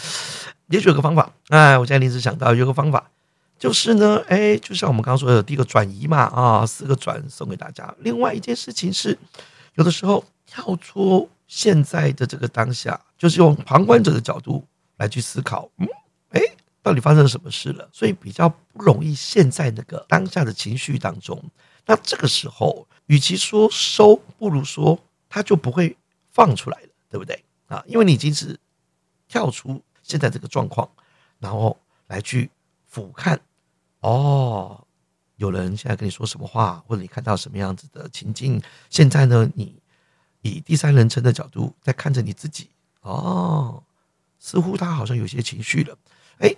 [0.69, 1.33] 也许有个方法。
[1.49, 3.11] 哎，我现在临时想到有个方法。
[3.61, 7.95] 就是呢，哎，就像我们刚刚说的第一个转移嘛，啊，四个转送给大家。
[7.99, 9.17] 另外一件事情是，
[9.75, 15.87] 有的时候跳出现在的这个当下，就是用旁观者的角度来去思考，嗯，
[16.31, 16.41] 哎，
[16.83, 17.87] 到底发生了什么事了？
[17.93, 21.39] 所以比较不容易陷在那个当下的情绪当中。
[21.85, 25.95] 那这个时候，与其说收，不如说他就不会
[26.33, 27.45] 放出来了，对不对？
[27.67, 28.59] 啊，因为你已经是
[29.29, 30.91] 跳出现在这个状况，
[31.39, 32.51] 然后来去
[32.89, 33.39] 俯瞰。
[34.01, 34.87] 哦，
[35.37, 38.61] 有人现在跟你说什么话，或者你看到什么样子的情境？
[38.89, 39.81] 现在呢，你
[40.43, 42.71] 以第三人称的角度在看着你自己。
[43.03, 43.83] 哦，
[44.39, 45.97] 似乎他好像有些情绪了。
[46.39, 46.55] 哎，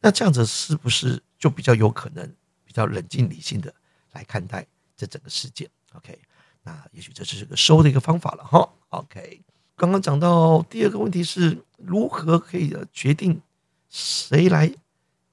[0.00, 2.26] 那这样子是不是就比较有可能
[2.64, 3.72] 比较冷静理性的
[4.12, 6.18] 来看待这整个事件？OK，
[6.62, 8.68] 那也许这是个收的一个方法了哈。
[8.90, 9.42] OK，
[9.76, 13.40] 刚刚讲到第二个问题是如何可以决定
[13.88, 14.72] 谁来。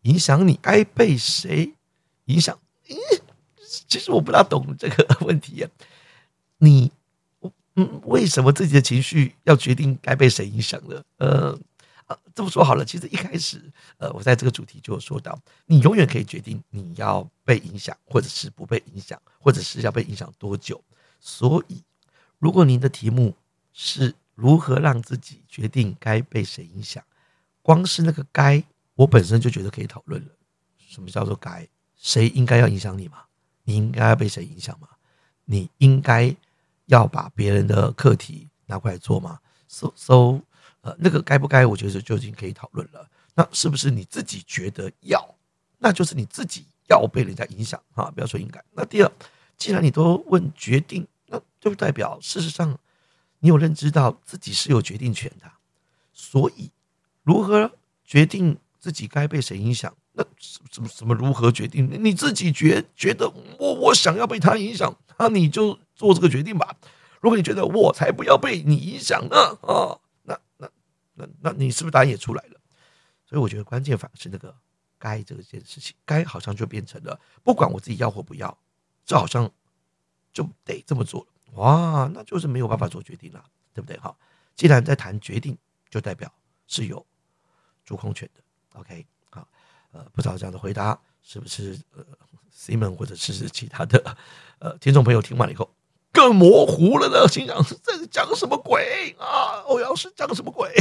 [0.03, 1.73] 影响你该被谁
[2.25, 2.57] 影响？
[3.87, 5.67] 其实我不大懂这个问题。
[6.57, 6.91] 你，
[7.75, 11.03] 嗯，为什么自己的情绪要决定该被谁影响呢？
[11.17, 11.57] 呃，
[12.05, 13.61] 啊，这么说好了，其实一开始，
[13.97, 20.81] 呃，我在这个主题就说到，你永远可以决定你要被影响，或者是不被影响，或者是要被影响多久。
[21.19, 21.83] 所以，
[22.39, 23.35] 如果您的题目
[23.73, 27.03] 是如何让自己决定该被谁影响，
[27.61, 28.63] 光是那个“该”。
[28.99, 30.27] 我本身就觉得可以讨论了，
[30.77, 31.65] 什么叫做该？
[31.95, 33.23] 谁应该要影响你吗？
[33.63, 34.89] 你应该要被谁影响吗？
[35.45, 36.35] 你应该
[36.87, 40.41] 要把别人的课题拿过来做吗？So so，
[40.81, 41.65] 呃，那个该不该？
[41.65, 43.09] 我觉得就已经可以讨论了。
[43.35, 45.33] 那是不是你自己觉得要？
[45.77, 48.11] 那就是你自己要被人家影响啊！
[48.11, 48.61] 不要说应该。
[48.73, 49.09] 那第二，
[49.55, 52.77] 既然你都问决定，那就代表事实上
[53.39, 55.49] 你有认知到自己是有决定权的。
[56.11, 56.69] 所以
[57.23, 57.71] 如何
[58.03, 58.57] 决定？
[58.79, 59.95] 自己该被谁影响？
[60.13, 60.23] 那
[60.71, 61.89] 怎么怎么如何决定？
[62.03, 66.75] 你自己觉觉得我我想要被他影响，那你就做这个决定吧。
[67.21, 69.37] 如果你觉得我才不要被你影响呢？
[69.61, 70.69] 啊，那那
[71.15, 72.59] 那那你是不是答案也出来了？
[73.25, 74.55] 所以我觉得关键反而是那个
[74.97, 78.57] 该这件事情，该好像就变成了不管我自己要或不要，
[79.05, 79.51] 这好像
[80.31, 81.27] 就得这么做了。
[81.55, 83.97] 哇，那就是没有办法做决定了，对不对？
[83.97, 84.15] 哈，
[84.55, 85.57] 既然在谈决定，
[85.89, 86.33] 就代表
[86.67, 87.05] 是有
[87.85, 88.41] 主控权的。
[88.73, 89.47] OK，好，
[89.91, 92.03] 呃，不知道这样的回答是不是呃
[92.55, 94.17] ，Simon 或者是其他的
[94.59, 95.69] 呃听众朋友听完了以后
[96.11, 97.27] 更模糊了呢？
[97.27, 99.61] 心想在讲什么鬼啊？
[99.65, 100.73] 欧阳是讲什么鬼？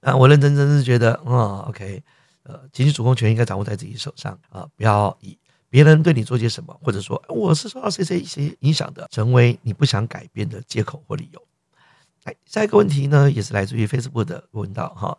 [0.00, 2.02] 啊，我认真真是觉得啊，OK，
[2.44, 11.42] 呃，情绪主控权应该掌握在自己手上啊，不要以别人对你做些什么，或者说我是受到谁谁一些影响的，成为你不想改变的借口或理由。
[12.24, 15.16] 哎，下一个问题呢，也是来自于 Facebook 的问道哈。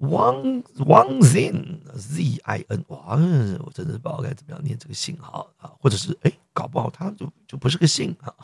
[0.00, 3.18] One one zin Z I N 哇，
[3.62, 8.34] 我真的不知道该怎么样念这个姓号啊，或者是哎，搞不好他就就不是个姓啊。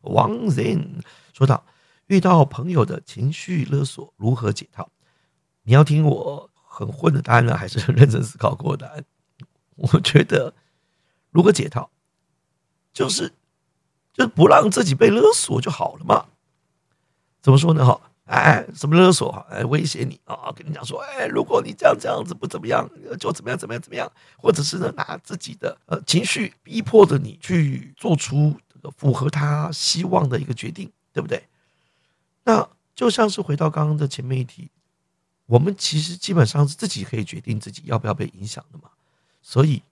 [0.00, 1.02] 王 Zin
[1.34, 1.62] 说道
[2.08, 4.88] ：“遇到朋友的情绪勒索，如何解套？
[5.64, 9.04] 你要听我很混的答案呢，还是认真思考过的答案？
[9.76, 10.54] 我觉得，
[11.30, 11.90] 如何解套，
[12.94, 13.34] 就是
[14.14, 16.24] 就不让自己被勒索就好了嘛。
[17.42, 17.84] 怎么说呢？
[17.84, 19.44] 哈。”哎，什么勒索哈？
[19.50, 20.52] 哎，威胁你啊！
[20.54, 31.42] 跟你讲说，哎，如果你这样这样子不怎么样，就怎么样怎么样怎么样，或者是呢，拿自己的呃情绪逼迫着你去做出这个符合他希望的一个决定，对不对？
[32.44, 34.70] 那就像是回到刚刚的前面一题，
[35.46, 38.88] 我们其实基本上是自己可以决定自己要不要被影响的嘛，
[39.42, 39.82] 所以。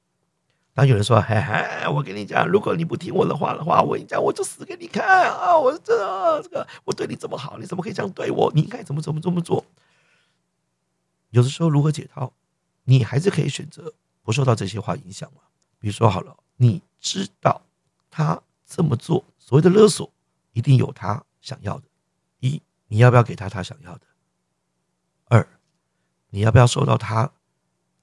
[0.73, 5.59] 当有人说：“嘿嘿，我跟你讲，如果你不听我的话的话，我跟你讲，我就死给你看啊！
[5.59, 8.51] 我是这这个，我对你这么好，你怎么可以这样对我？
[8.55, 9.65] 你应该怎么怎么这么做？”
[11.31, 12.33] 有的时候，如何解套，
[12.85, 15.43] 你还是可以选择不受到这些话影响嘛。
[15.79, 17.63] 比如说，好了，你知道
[18.11, 20.11] 他这么做所谓的勒索，
[20.53, 21.85] 一定有他想要的。
[22.39, 24.03] 一，你要不要给他他想要的？
[25.27, 25.47] 二，
[26.31, 27.31] 你要不要受到他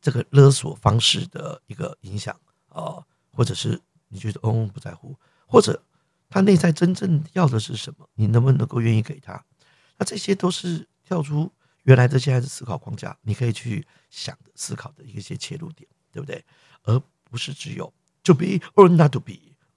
[0.02, 2.38] 这个勒索方式的一个影响
[2.70, 3.04] 啊？
[3.32, 5.82] 或者是你觉得哦不在乎，或者
[6.30, 8.10] 他内在真正要的是什么？
[8.16, 9.44] 你能不能够愿意给他？
[9.98, 11.52] 那这些都是跳出
[11.84, 16.44] 原来的现在的思考框架，你可以去想的思考的一些切入点，对不对？
[16.84, 19.34] 而不是只有 to be or not to be。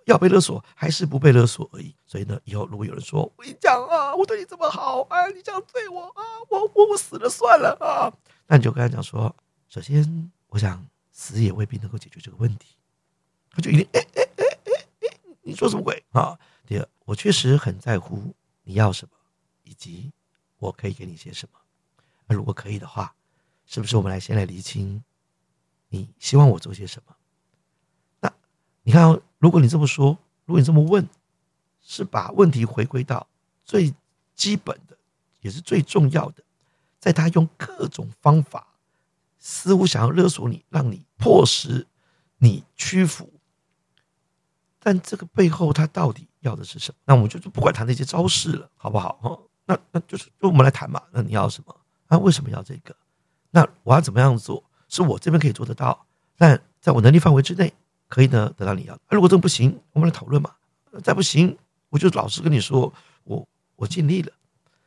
[0.07, 1.95] 要被勒索还是不被勒索而已。
[2.07, 8.11] 所以呢，以后如果有人说我跟你讲啊，我对你这么好啊，你这样对我啊，我我我死了算了啊，
[8.47, 9.35] 那你就跟他讲说，
[9.69, 12.75] 首先我想死也未必能够解决这个问题。
[13.51, 16.39] 他就一定哎哎哎哎哎，你说什么鬼啊？
[16.67, 19.13] 第二，我确实很在乎你要什么，
[19.65, 20.13] 以及
[20.59, 21.59] 我可以给你些什么。
[22.27, 23.15] 那如果可以的话，
[23.67, 25.03] 是不是我们来先来厘清，
[25.89, 27.15] 你希望我做些什么？
[28.21, 28.33] 那
[28.83, 29.21] 你看。
[29.41, 31.09] 如果你这么说，如果你这么问，
[31.81, 33.27] 是把问题回归到
[33.65, 33.91] 最
[34.35, 34.95] 基本的，
[35.41, 36.43] 也是最重要的，
[36.99, 38.75] 在他用各种方法，
[39.39, 41.87] 似乎想要勒索你，让你迫使
[42.37, 43.33] 你屈服，
[44.83, 46.99] 但这个背后他到底要的是什么？
[47.05, 49.13] 那我们就不管他那些招式了，好不好？
[49.23, 51.03] 哈，那那就是就我们来谈嘛。
[51.13, 51.77] 那你要什么？
[52.09, 52.97] 那为什么要这个？
[53.51, 54.65] 那我要怎么样做？
[54.89, 57.73] 是我这边可以做得到，但在我能力范围之内。
[58.09, 58.99] 可以呢，得到你要。
[59.11, 60.51] 如果这不行，我们来讨论嘛。
[61.05, 61.57] 再不行，
[61.91, 64.33] 我就老实跟你说，我我尽力了，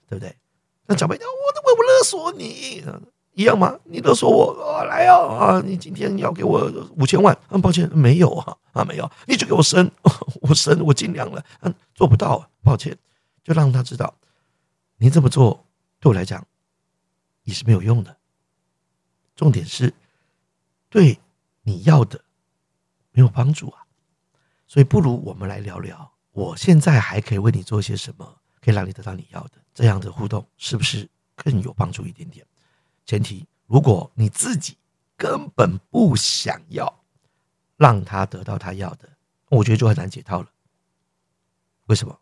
[0.09, 0.35] 对不对？
[0.85, 2.83] 那长辈讲，我怎么不勒索你？
[3.33, 3.77] 一样吗？
[3.83, 5.61] 你勒索我，来啊啊！
[5.65, 7.37] 你今天要给我五千万？
[7.49, 9.09] 嗯，抱歉，没有啊啊，没有。
[9.27, 9.89] 你就给我生，
[10.41, 11.43] 我生，我尽量了。
[11.61, 12.97] 嗯，做不到，抱歉。
[13.43, 14.13] 就让他知道，
[14.97, 15.65] 你这么做
[15.99, 16.45] 对我来讲
[17.43, 18.15] 也是没有用的。
[19.35, 19.93] 重点是，
[20.89, 21.19] 对
[21.63, 22.19] 你要的。
[23.15, 23.85] 没有帮助啊，
[24.65, 32.43] 所以不如我们来聊聊，我现在还可以为你做些什么，可以让你得到你要的，这样的互动是不是更有帮助一点点？
[33.05, 34.77] 前提，如果你自己
[35.17, 37.01] 根本不想要
[37.77, 39.09] 让他得到他要的，
[39.49, 40.47] 我觉得就很难解套了。
[41.87, 42.17] 为什么？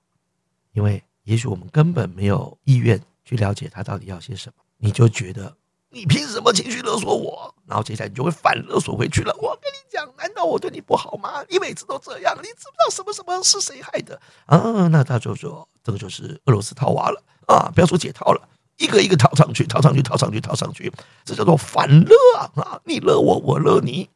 [0.74, 5.56] 因为也许我们根本没有意愿去了解他到底要些什么，你就觉得。
[5.94, 7.54] 你凭什么情绪勒索我？
[7.66, 9.36] 然后接下来你就会反勒索回去了。
[9.42, 11.44] 我跟你讲，难道我对你不好吗？
[11.50, 14.88] 你每次都这样，你知不知道什么什么是谁害的啊？
[14.88, 17.70] 那他就说，这个就是俄罗斯套娃了啊！
[17.76, 18.48] 不要说解套了，
[18.82, 20.92] 一个一个套上去，套上去，套上去，套上去，
[21.24, 22.16] 这叫做反勒
[22.56, 22.82] 啊！
[22.86, 24.10] 你勒我，我勒你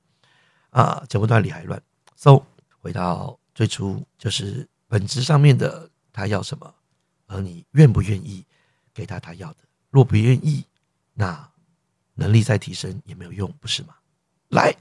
[0.72, 1.04] 啊！
[1.08, 1.82] 剪不断理还乱。
[2.16, 2.44] So
[2.82, 6.74] 回到最初，就是本质上面的，他要什么，
[7.28, 8.46] 而你愿不愿意
[8.94, 9.58] 给他他要的？
[9.92, 10.66] 若不愿意，
[11.14, 11.50] 那。
[12.18, 13.94] 能力再提升也没有用，不是吗？
[14.48, 14.74] 来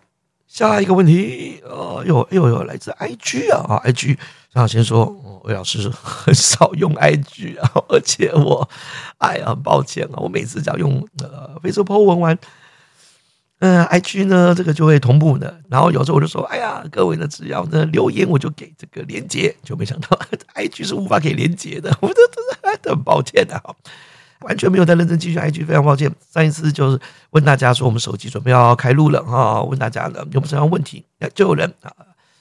[0.55, 4.17] 下一个问题，哦，又又又来自 IG 啊啊，IG，
[4.53, 5.05] 张先说，
[5.43, 8.69] 魏老师很少用 IG 啊，而且我，
[9.19, 12.38] 哎呀，很抱歉啊，我每次只要用呃 Facebook 文玩，
[13.59, 20.17] 嗯，IG 呢这个就会同步的，然后有时候我就说，哎呀，各位呢只要呢留言我就给这个连接，就没想到
[20.55, 23.61] IG 是无法给连接的，我都都都很抱歉的。
[24.45, 26.15] 完全没有在认真继续 IG，非常抱歉。
[26.31, 31.05] 上一次就是问大家说，我们手机准备要开录了哈，问大家呢有没有什么问题？
[31.35, 31.93] 就有人啊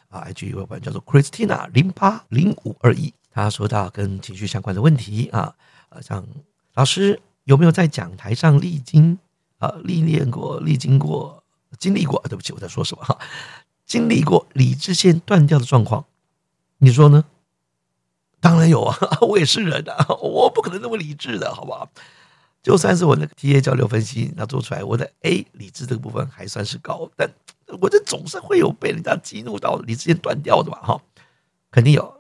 [0.10, 5.54] 啊，IG 有个叫做 Christina 零八零五二一，他说到跟情绪相关的问题啊，
[5.90, 6.26] 呃，像
[6.76, 9.18] 老师有没有在讲台上历经
[9.60, 11.44] 啊历练过、历经过、
[11.80, 12.22] 经历过？
[12.30, 13.18] 对不起，我在说什么哈？
[13.86, 16.06] 经历过理智线断掉的状况，
[16.78, 17.26] 你说呢？
[18.44, 21.90] 当然有啊， 我也是人啊，我不可能那么理智的，好不好？
[22.62, 27.30] 就算是我那个 T A 交流分析，那做出来我的 A 理智这个部分还算是高，但
[27.80, 30.82] 我这总是会有被人家激怒到理智线断掉的吧？
[30.84, 31.02] 哈，
[31.72, 32.14] 肯定有。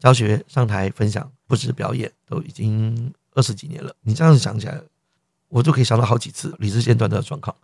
[0.00, 3.94] 教学上台分享，不止表演，都已经二十几年了。
[4.00, 4.80] 你这样子想起来，
[5.48, 7.54] 我就可以想到好几次理智线断掉的状况。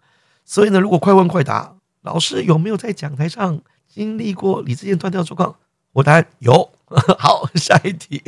[0.44, 5.56] 所以呢，如果快问快答，老师有没有在讲台上经历过理智线断掉的状况？
[5.92, 6.70] 我答案有。
[7.18, 8.22] 好，下一题。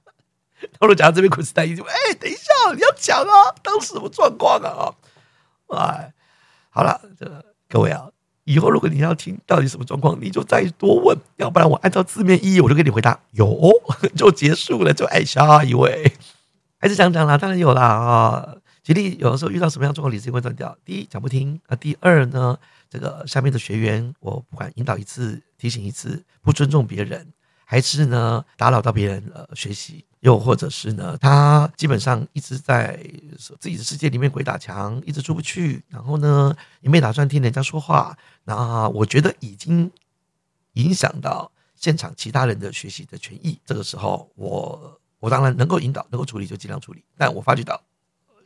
[0.78, 4.94] 透露讲到这边苦斯代一就哎，等一下，你要讲啊，当时什么状况啊？
[5.68, 6.12] 哎，
[6.70, 8.08] 好了，这各位啊，
[8.44, 13.70] 以后如果你要听到底什么状况，你就再多问，要不然我按照字面意义，我就给你回答有，
[14.16, 16.12] 就结束了，就哎下一位，
[16.78, 18.56] 还是讲讲啦，当然有啦啊。
[18.82, 20.76] 举例，有的时候遇到什么样状况，理智会断掉。
[20.84, 27.30] 第一，讲不听啊；第二呢，这个下面的学员，我不管引导一次，提醒一次，不尊重别人。
[27.70, 32.98] 还是呢，打扰到别人呃学习，又或者是呢，他基本上一直在
[33.60, 35.80] 自己的世界里面鬼打墙，一直出不去。
[35.86, 38.18] 然后呢，也没打算听人家说话。
[38.42, 39.88] 那我觉得已经
[40.72, 43.56] 影响到现场其他人的学习的权益。
[43.64, 47.04] 这个时候，我我当然能够引导，能够处理就尽量处理。
[47.16, 47.80] 但我发觉到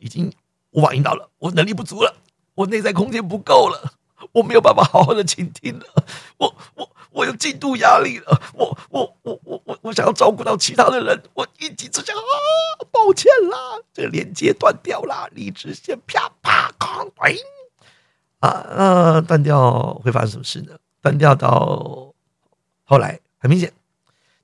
[0.01, 0.31] 已经
[0.73, 2.15] 无法引导了，我能力不足了，
[2.55, 3.95] 我内在空间不够了，
[4.33, 5.87] 我没有办法好好的倾听了，
[6.37, 17.25] 我我我有进度压力了，我我我我我我想要照顾到其他的人，我一急之下啊，抱歉啦，这个连接断掉啦，理智线啪啪哐咚。
[18.41, 20.77] 啊，那断掉会发生什么事呢？
[21.01, 22.13] 断掉到
[22.83, 23.73] 后来，很明显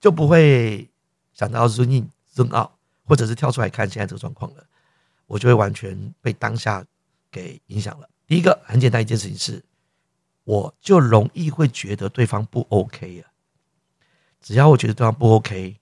[0.00, 0.88] 就不会
[1.34, 2.70] 想到 zoom in zoom out，
[3.04, 4.64] 或者是跳出来看现在这个状况了。
[5.26, 6.84] 我就会完全被当下
[7.30, 8.08] 给影响了。
[8.26, 9.62] 第一个很简单一件事情是，
[10.44, 13.30] 我就容易会觉得对方不 OK 啊。
[14.40, 15.78] 只要我觉得对方不 OK，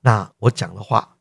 [0.00, 1.16] 那我讲的话，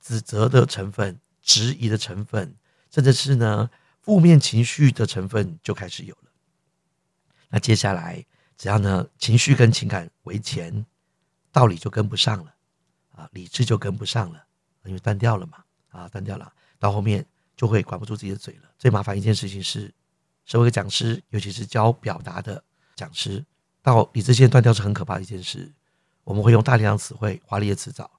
[0.00, 2.54] 指责的成分、质疑的成分，
[2.90, 3.70] 甚至是呢。
[4.04, 6.30] 负面情绪的成分就开始有了。
[7.50, 8.26] 那接下来，
[8.58, 10.84] 只要呢情绪跟情感为前，
[11.52, 12.52] 道理就跟不上了，
[13.14, 14.44] 啊，理智就跟不上了，
[14.86, 17.24] 因为断掉了嘛，啊，断掉了，到后面
[17.56, 18.68] 就会管不住自己的嘴了。
[18.76, 19.94] 最麻烦一件事情是，
[20.44, 22.62] 身为一个讲师，尤其是教表达的
[22.94, 23.44] 讲师，
[23.82, 25.72] 到理智线断掉是很可怕一件事。
[26.24, 28.10] 我们会用大量词汇、华丽的词藻、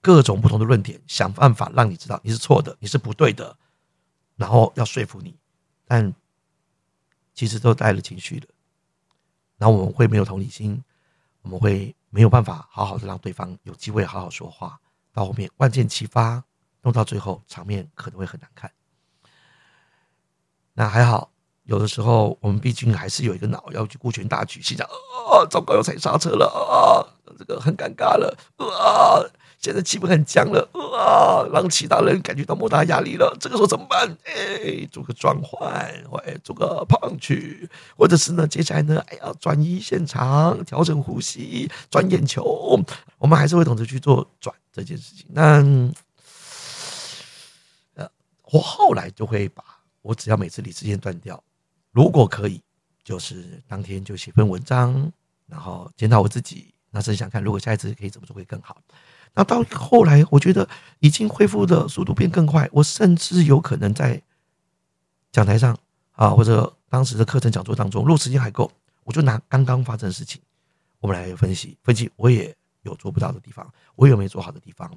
[0.00, 3.56] 各种不同的论点，想办法让你知道你是错的，你是不对的。
[4.36, 5.36] 然后要说服你，
[5.86, 6.12] 但
[7.34, 8.48] 其实都带了情绪的。
[9.58, 10.82] 然后我们会没有同理心，
[11.42, 14.80] 我们会没有办法好好的让对方有机会好好说话。
[15.12, 16.42] 到后面万箭齐发，
[16.80, 18.72] 弄到最后场面可能会很难看。
[20.72, 21.30] 那还好，
[21.72, 27.00] 有的时候我们毕竟还是有一个脑要去顾全大局，心想啊，糟糕，要踩刹车了啊，
[27.38, 29.24] 这个很尴尬了啊。
[29.58, 33.34] 现在气氛很僵了，啊，让其他人感觉到莫大压力了。
[33.40, 34.06] 这个时候怎么办？
[34.24, 35.70] 哎，做个转换，
[36.10, 37.66] 或哎，做个胖曲，
[37.96, 42.42] 或者是呢，接下来呢，哎呀，转移现场，调整呼吸，转眼球。
[43.16, 45.24] 我们还是会懂得去做转这件事情。
[45.30, 45.62] 那
[47.94, 48.10] 呃，
[48.50, 49.64] 我后来就会把
[50.02, 51.40] 我只要每次理智线断掉，
[51.92, 52.60] 如果可以，
[53.04, 55.12] 就是当天就写份文章，
[55.46, 56.74] 然后检讨我自己。
[56.90, 58.76] 那真想看，如果下一次可以怎么做会更好。
[59.34, 60.68] 那到后来，我觉得
[60.98, 64.20] 已经恢复的速度变更快，我甚至有可能在
[65.30, 65.74] 讲台上
[66.12, 68.70] 啊，或者当时的课程讲座当中，如果时间还够，
[69.04, 70.42] 我就拿刚刚发生的事情，
[71.00, 72.10] 我们来分析分析。
[72.16, 74.90] 我也有做不到的地方，我有没有做好的地方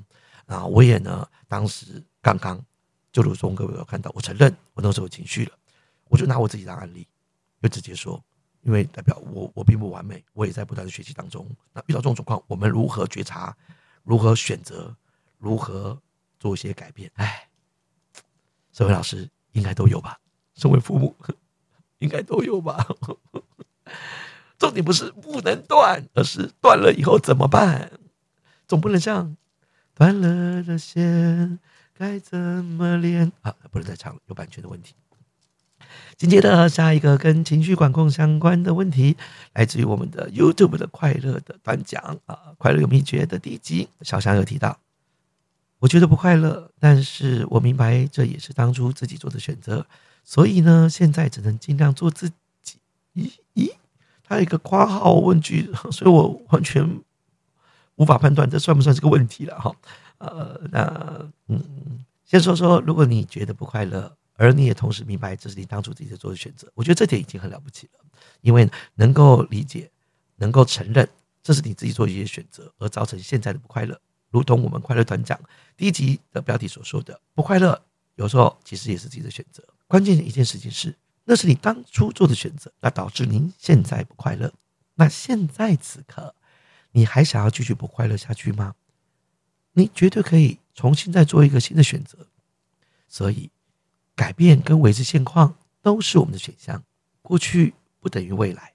[0.47, 0.65] 啊？
[0.65, 2.61] 我也呢，当时刚刚
[3.13, 5.51] 就如同各位有看到，我承认我那时候有情绪了，
[6.09, 7.07] 我就拿我自己当案例，
[7.61, 8.23] 就直接说，
[8.61, 11.47] 因为代表我我并不完美，我也在不断的学习当中。
[11.73, 13.55] 那遇到这种状况，我们如何觉察？
[14.03, 14.95] 如何选择？
[15.37, 16.01] 如何
[16.39, 17.11] 做一些改变？
[17.15, 17.49] 哎，
[18.71, 20.19] 身为老师应该都有吧？
[20.55, 21.15] 身为父母
[21.97, 22.87] 应该都有吧？
[24.57, 27.91] 重点不是不能断，而是断了以后怎么办？
[28.67, 29.35] 总不能像
[29.93, 31.59] 断了的线
[31.93, 33.53] 该怎么连啊？
[33.69, 34.95] 不能再唱了，有版权的问题。
[36.17, 39.17] 紧接着下一个跟情绪管控相关的问题，
[39.53, 44.77] 来自于我们的 YouTube 的快乐的短讲啊，快乐有秘诀的第一集，小翔有提到，
[45.79, 49.85] 我觉得不快乐，但是我明白这也是当初自己做的选择，
[50.23, 52.79] 所以呢，现在只能尽量做自己。
[53.15, 53.71] 咦咦，
[54.23, 57.01] 他有一个括号问句，所以我完全
[57.95, 59.75] 无法判断这算不算是个问题了哈。
[60.17, 64.15] 呃，那嗯，先说说，如果你觉得不快乐。
[64.37, 66.69] 而你也同时明白，这是你当初自己在做的选择。
[66.73, 67.99] 我觉得这点已经很了不起了，
[68.41, 69.89] 因为能够理解、
[70.35, 71.07] 能够承认
[71.41, 73.99] 这是你自己做一些选择，而造成现在的不快乐。
[74.29, 75.39] 如同我们快乐团长
[75.77, 77.81] 第一集的标题所说的，不快乐
[78.15, 79.63] 有时候其实也是自己的选择。
[79.87, 84.53] 关键的一件事情是，那是你当初做的选择，那导致您现在不快乐。
[84.95, 86.35] 那现在此刻，
[86.91, 88.75] 你还想要继续不快乐下去吗？
[89.71, 92.27] 你绝对可以重新再做一个新的选择。
[93.07, 93.49] 所以。
[94.15, 96.81] 改变跟维持现况都是我们的选项。
[97.21, 98.73] 过去不等于未来，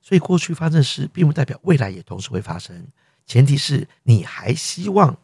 [0.00, 2.86] 所以过去发生的事并不代表未来也同时会发生。
[3.26, 5.18] 前提是你还希望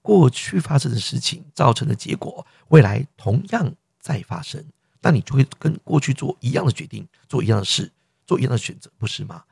[0.00, 4.64] 过去发生的事情造成的结果，未来同样再发生，
[5.00, 7.90] 那你就会跟过去做一样的决定，做一样的事，
[8.26, 9.42] 做一样的选择，不是吗？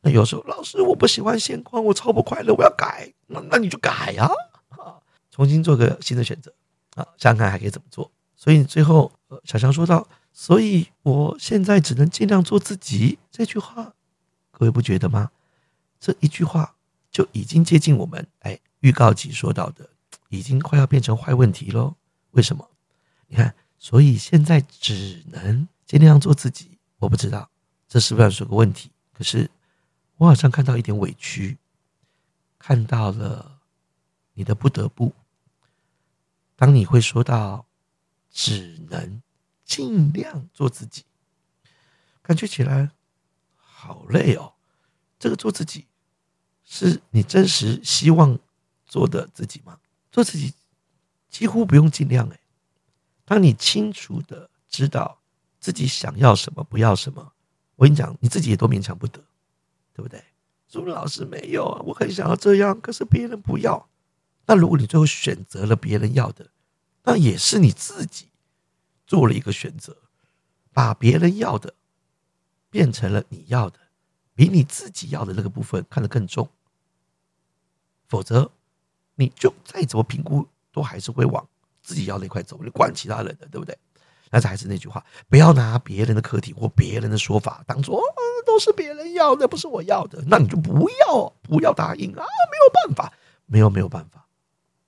[0.00, 4.28] 那有时候老师我不喜欢现况，我超不快乐，我要改，那那你就改呀，
[4.70, 4.98] 啊，
[5.30, 6.52] 重新做个新的选择
[6.96, 8.10] 啊，想想看还可以怎么做。
[8.44, 9.10] 所以最后，
[9.44, 13.94] 小强说道：“所以我现在只能尽量做自己。”这句话，
[14.50, 15.30] 各位不觉得吗？
[15.98, 16.74] 这一句话
[17.10, 19.88] 就已经接近我们哎预告集说到的，
[20.28, 21.96] 已经快要变成坏问题喽。
[22.32, 22.68] 为什么？
[23.28, 26.76] 你看，所以现在只能尽量做自己。
[26.98, 27.48] 我不知道
[27.88, 29.50] 这是不是个问题，可是
[30.18, 31.56] 我好像看到一点委屈。
[32.58, 33.60] 看到了
[34.34, 35.14] 你的不得不。
[36.54, 37.64] 当你会说到
[38.34, 39.22] 只能
[39.64, 41.04] 尽量做自己，
[42.20, 42.90] 感觉起来
[43.54, 44.52] 好累哦。
[45.20, 45.86] 这个做自己，
[46.64, 48.36] 是你真实希望
[48.84, 49.78] 做的自己吗？
[50.10, 50.52] 做自己
[51.28, 52.40] 几乎不用尽量哎。
[53.24, 55.20] 当你清楚的知道
[55.60, 57.32] 自己想要什么，不要什么，
[57.76, 59.22] 我跟你讲，你自己也都勉强不得，
[59.94, 60.22] 对不对？
[60.68, 63.88] 朱老师没有啊，我很想要这样，可是别人不要。
[64.46, 66.50] 那如果你最后选择了别人要的，
[67.04, 68.28] 那也是你自己
[69.06, 69.96] 做了一个选择，
[70.72, 71.74] 把别人要的
[72.70, 73.78] 变成了你要的，
[74.34, 76.48] 比你自己要的那个部分看得更重。
[78.08, 78.50] 否则，
[79.14, 81.46] 你就再怎么评估，都还是会往
[81.82, 83.76] 自己要那块走，你管其他人的，对不对？
[84.30, 88.02] 但是还是那句话，不要拿别人的课题或别人的说法当做
[88.44, 92.24] 都是别人要的，不是我要的，那你就不要不要答应啊！
[92.50, 93.12] 没有办法，
[93.46, 94.26] 没有没有办法，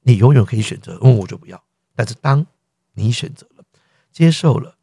[0.01, 1.63] 你永远可以选择，嗯，我就不要。
[1.97, 2.47] 但是当
[2.93, 3.65] 你选择了、
[4.13, 4.77] 接受了、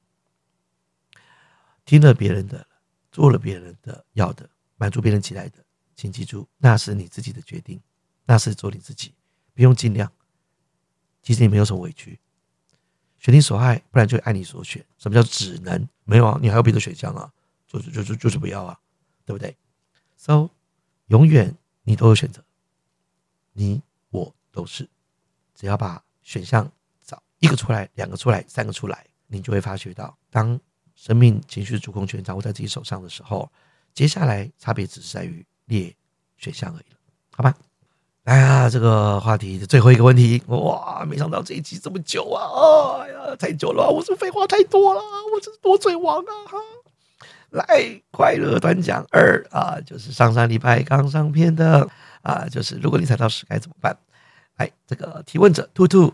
[1.85, 2.67] 听了别人的、
[3.11, 5.63] 做了别人的要的、满足别人期待的，
[5.95, 7.79] 请记住，那是你自己的决定，
[8.25, 9.13] 那是做你自己，
[9.53, 10.11] 不用尽量。
[11.21, 12.19] 其实你没有什么委屈，
[13.19, 14.85] 选你所爱，不然就爱你所选。
[14.97, 15.87] 什么叫只能？
[16.03, 17.31] 没有啊，你还有别的选项啊，
[17.67, 18.77] 就是就是就是不要啊，
[19.23, 19.55] 对不对
[20.17, 20.49] ？So，
[21.07, 22.43] 永远你都有选择，
[23.53, 24.89] 你我都是，
[25.55, 26.71] 只要把选项
[27.43, 30.57] 一个出来，两个出来，三个出来，你就会发觉到，当
[30.95, 33.51] 生命情绪主控权掌握在自己手上的时候，
[33.93, 35.93] 接下来差别只是在于列
[36.37, 36.97] 选项而已了，
[37.35, 37.53] 好吧？
[38.23, 41.03] 哎呀，这个话题的最后一个问题，哇！
[41.05, 43.01] 没想到这一集这么久啊！
[43.01, 45.01] 哎呀，太久了，我是废话太多了，
[45.33, 46.31] 我这是多嘴王啊！
[46.47, 46.57] 哈，
[47.49, 51.85] 来，快乐短讲二啊，就是上上礼拜刚上片的
[52.21, 53.97] 啊，就是如果你踩到屎该怎么办？
[54.55, 56.13] 哎，这个提问者兔兔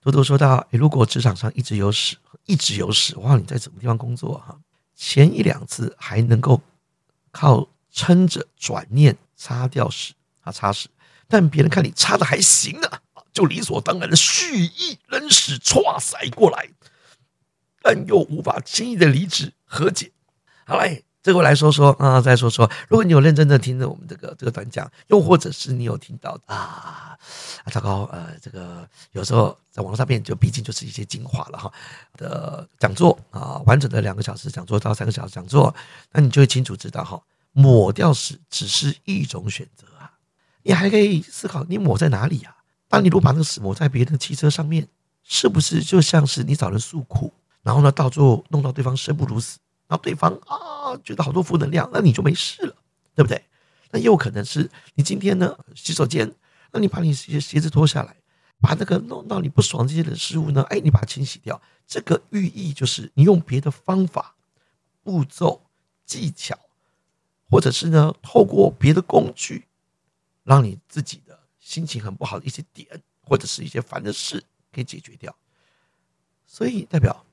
[0.00, 3.36] 多多说到，如果职场上一直有屎，一直有屎，哇！
[3.36, 4.58] 你在什么地方工作哈？
[4.96, 6.60] 前一两次还能够
[7.30, 10.88] 靠撑着转念擦掉屎啊，擦屎。
[11.28, 12.88] 但别人看你擦的还行呢，
[13.32, 16.70] 就理所当然的蓄意扔屎唰塞过来，
[17.82, 20.12] 但又无法轻易的离职和解。
[20.64, 27.18] 好嘞，这个来说说啊，再说说，如果你有认真的听着我们这个这个短讲，又或者是你有听到啊。
[27.64, 31.70] 啊，糟糕，呃，这个有时候在网络上面就毕竟就是一些精华了哈。
[32.16, 35.74] 的讲座啊，完整的两个小时讲座到三个小时讲座，
[36.12, 37.20] 那你就会清楚知道哈，
[37.52, 40.10] 抹掉屎只是一种选择啊。
[40.62, 42.56] 你还可以思考，你抹在哪里啊？
[42.88, 44.88] 当你如果把那个屎抹在别人的汽车上面，
[45.22, 47.30] 是不是就像是你找人诉苦，
[47.62, 49.58] 然后呢，到最后弄到对方生不如死，
[49.90, 52.76] 然后对方啊觉得好多负能量，那你就没事了，
[53.16, 53.44] 对不对？
[53.90, 56.32] 那也有可能是你今天呢洗手间，
[56.70, 58.16] 那你把你鞋鞋子脱下来，
[58.60, 64.36] 把那个弄到你不爽这些的事物呢，哎，你把它清洗掉，这个寓意就是你用别的方法、
[65.02, 65.62] 步骤、
[66.06, 66.56] 技巧，
[67.50, 69.66] 或者是呢透过别的工具。
[70.42, 72.88] 让你自己的心情很不好的一些点，
[73.20, 75.36] 或者是一些烦的事，可以解决掉。
[76.46, 77.24] 所以代表，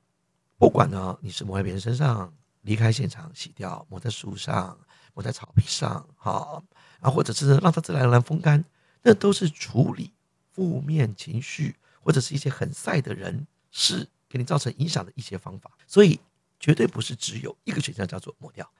[0.58, 2.32] 不管呢你是抹在别人身上，
[2.68, 4.78] 离开现场洗掉，抹在树上，
[5.14, 6.62] 抹在草皮上，好
[7.00, 8.62] 啊，或者是让它自然而然风干，
[9.02, 10.12] 那都是处理
[10.52, 15.70] 负面情绪或者是一些很晒的人事给你造成影响的一些方法。
[15.86, 16.20] 所以
[16.60, 18.70] 绝对不是只有一个选项叫做抹掉。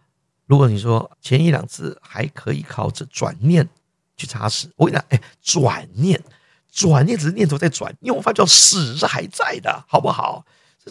[0.45, 3.69] 如果你说前一两次还可以靠着转念。
[4.21, 6.21] 去擦屎，我跟你讲，哎，转念，
[6.73, 10.45] 转念只是念头在转，因为我发觉屎是还在的，好不好？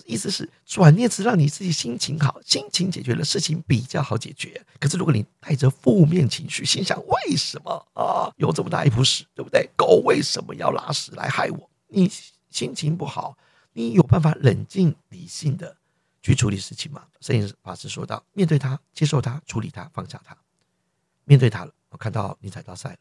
[0.05, 4.61] 意思是转念是让你自己心情好，心情解决了，事情比较好解决。
[4.79, 9.69] 可是如果你带着负面情绪，心想为什么啊，有这么大一坨屎，对不对？
[9.75, 11.69] 狗为什么要拉屎来害我？
[11.87, 12.11] 你
[12.49, 13.37] 心情不好，
[13.73, 15.77] 你有办法冷静理性的
[16.21, 17.03] 去处理事情吗？
[17.21, 20.37] 摄影法师说到，面对他，接受他，处理他，放下他，
[21.25, 22.97] 面对他了，我看到你踩到赛了。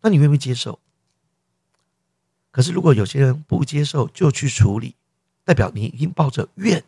[0.00, 0.80] 那你愿不愿意接受？
[2.50, 4.96] 可是如果有些人不接受就去处理，
[5.48, 6.84] 代表你已经抱着怨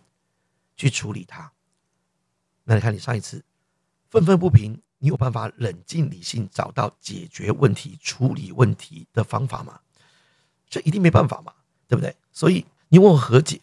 [0.77, 1.51] 去处理它。
[2.65, 3.43] 那你看你上一次
[4.11, 9.81] 愤愤不平，你有办法冷静理性找到解决问题、处理问题的方法吗？
[10.69, 11.55] 这一定没办法嘛，
[11.89, 12.15] 对不对？
[12.33, 13.59] 所以你问我和解，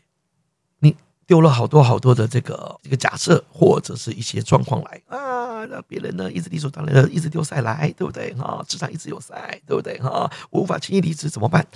[0.79, 5.63] 你丢了好多好多的这个这个假设或者是一些状况来啊。
[5.65, 8.33] 那别人呢，一直理所当然的一直丢赛来，对不对？
[8.33, 9.99] 哈，职场一直有赛，对不对？
[9.99, 11.67] 哈，我无法轻易离职怎么办？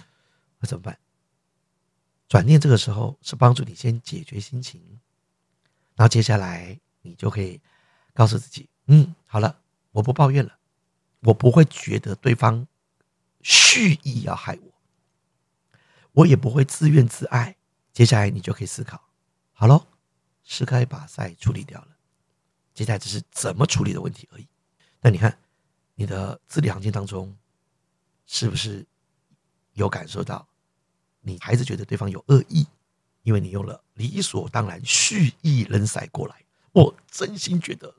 [0.60, 0.98] 那怎么办？
[2.32, 4.82] 转念这个时候是帮助你先解决心情，
[5.96, 7.60] 然后接下来你就可以
[8.14, 9.60] 告诉自己，嗯，好了，
[9.92, 10.58] 我不抱怨了，
[11.24, 12.66] 我不会觉得对方
[13.42, 14.72] 蓄意要害我，
[16.14, 17.54] 我也不会自怨自艾。
[17.92, 19.10] 接下来你就可以思考，
[19.52, 19.86] 好喽，
[20.46, 21.90] 是该把赛处理掉了。
[22.74, 24.48] 接下来只是怎么处理的问题而已。
[25.02, 25.38] 那你看，
[25.96, 27.38] 你的字里行间当中，
[28.26, 28.88] 是不是
[29.74, 30.48] 有感受到，
[31.22, 32.68] 你还是觉得对方有恶意？
[33.24, 36.36] 因为你用了理所当然、蓄意扔塞过来。
[36.72, 37.94] 我真心觉得，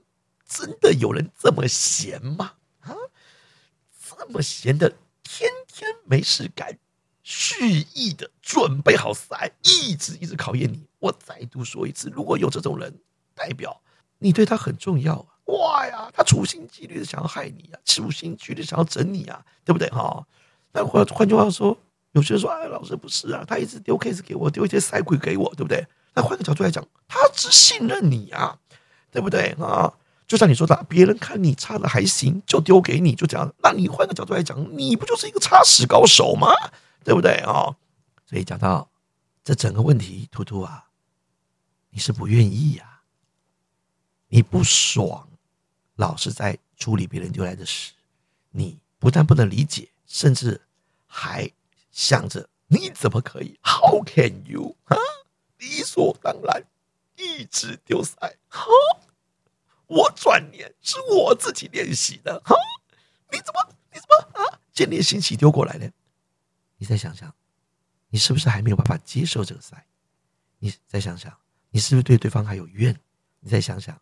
[0.48, 2.54] 真的有人这么闲吗？
[2.80, 2.94] 啊，
[4.00, 4.90] 这么闲的，
[5.22, 6.78] 天天没事干，
[7.22, 10.86] 蓄意的准备好塞，一直一直考验你。
[10.98, 13.00] 我再度说一次，如果有这种人，
[13.34, 13.80] 代表
[14.18, 15.26] 你对他很重要啊！
[15.46, 19.88] 哇呀，他处心积虑的想要害你啊，处心积虑想要整你啊，对不对？
[19.90, 20.26] 哈，
[20.72, 21.76] 那换换句话说，
[22.12, 25.86] 有些人说，哎，老师不是啊，他一直丢 case 给我，丢一些塞鬼给我，对不对？
[26.14, 28.58] 那换个角度来讲，他只信任你啊。
[29.12, 29.92] 对不对啊？
[30.26, 33.54] 就像你说的，别人看你差的还行，就丢给你，就这样。
[33.58, 36.48] 那你换个角度来讲，你不就是一个擦屎高手吗？
[37.04, 37.76] 对不对啊？
[38.24, 38.88] 所以讲到
[39.44, 40.86] 这整个问题，图图啊，
[41.90, 43.02] 你是不愿意呀？
[44.28, 45.28] 你不爽，
[45.96, 47.92] 老是在处理别人丢来的屎，
[48.52, 50.58] 你不但不能理解，甚至
[51.06, 51.50] 还
[51.92, 54.76] 想着你怎么可以？How can you？
[54.84, 54.96] 啊，
[55.58, 56.64] 理所当然。
[57.14, 58.16] 一直丢塞，
[58.48, 58.66] 哈！
[59.86, 62.56] 我转念是我自己练习的，哈！
[63.30, 64.58] 你怎么你怎么啊？
[64.72, 65.88] 见猎心起丢过来呢？
[66.78, 67.32] 你再想想，
[68.08, 69.86] 你是不是还没有办法接受这个赛？
[70.58, 71.38] 你再想想，
[71.70, 72.98] 你是不是对对方还有怨？
[73.40, 74.00] 你再想想，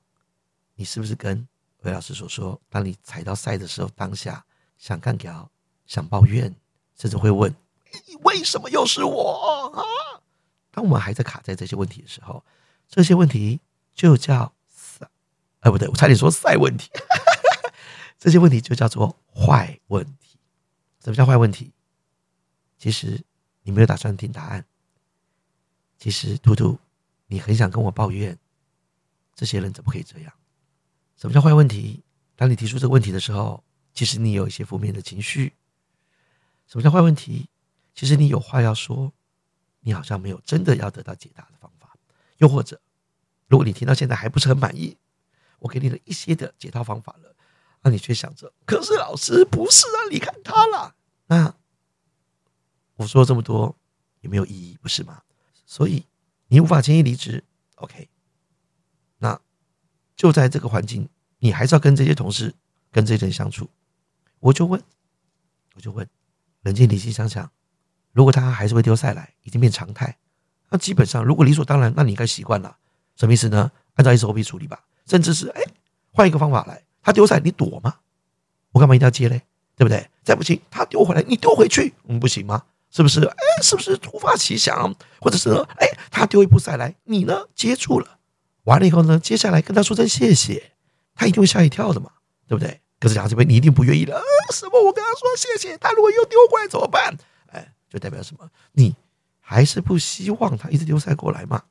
[0.77, 1.47] 你是不是跟
[1.83, 4.43] 韦老师所说，当你踩到赛的时候，当下
[4.79, 5.51] 想干掉、
[5.85, 6.55] 想抱怨，
[6.97, 7.55] 甚至会问：
[8.23, 10.21] 为什么又是我啊？
[10.71, 12.45] 当我们还在卡在这些问题的时候。
[12.93, 13.61] 这些问题
[13.95, 15.09] 就叫赛，
[15.61, 16.91] 哎，不对，我差点说赛问题。
[18.19, 20.37] 这些问题就叫做坏问题。
[20.99, 21.73] 什么叫坏问题？
[22.79, 23.23] 其实
[23.63, 24.67] 你没有打算听答案。
[25.99, 26.81] 其实，图图，
[27.29, 28.37] 你很想跟我抱怨，
[29.37, 30.33] 这些人怎么可以这样？
[31.17, 32.03] 什么叫坏问题？
[32.35, 33.63] 当你提出这个问题的时候，
[33.95, 35.53] 其实你有一些负面的情绪。
[36.67, 37.49] 什么叫坏问题？
[37.95, 39.13] 其实你有话要说，
[39.81, 41.97] 你好像没有真的要得到解答的方法。
[42.39, 42.81] 又或者，
[43.49, 44.97] 如果你听到现在还不是很满意，
[45.59, 47.37] 我给你了一些的解套方法了，
[47.83, 50.95] 那你却想着，可是老师不是啊，你看他了，
[51.27, 51.55] 那
[52.97, 53.77] 我说这么多
[54.21, 54.79] 也没有意义？
[54.81, 55.23] 不是吗？
[55.67, 56.07] 所以
[56.49, 57.45] 你无法轻易离职
[57.77, 58.09] ，OK？
[59.19, 59.39] 那
[60.17, 62.55] 就在这个环境，你还是要跟这些同事、
[62.91, 63.69] 跟这些人相处。
[64.39, 64.83] 我就问，
[65.75, 66.09] 我就问，
[66.63, 67.53] 冷静理性想想，
[68.13, 70.17] 如果他还是会丢赛来，已经变常态。
[70.71, 72.77] 那基本上，如果理所当然，那你应该习惯了。
[73.17, 73.71] 什么意思呢？
[73.95, 75.63] 按照 SOP 处理吧，甚至是哎，
[76.13, 76.83] 换一个方法来。
[77.03, 77.97] 他丢赛，你躲吗？
[78.73, 79.43] 我干嘛一定要接嘞？
[79.77, 80.09] 对不对？
[80.23, 82.63] 再不行，他丢回来，你丢回去，我嗯，不行吗？
[82.91, 83.25] 是不是？
[83.25, 84.95] 哎，是不是突发奇想？
[85.21, 88.19] 或者是哎，他丢一步赛来，你呢接住了，
[88.65, 90.73] 完了以后呢，接下来跟他说声谢谢，
[91.15, 92.11] 他一定会吓一跳的嘛，
[92.47, 92.81] 对不对？
[92.99, 94.17] 可是讲这边你一定不愿意了。
[94.17, 94.83] 啊什么？
[94.85, 97.17] 我跟他说谢谢，他如果又丢过来怎么办？
[97.91, 98.51] 就代表什么？
[98.73, 98.97] 你。
[99.43, 101.65] 还是不希望他一直丢塞过来嘛？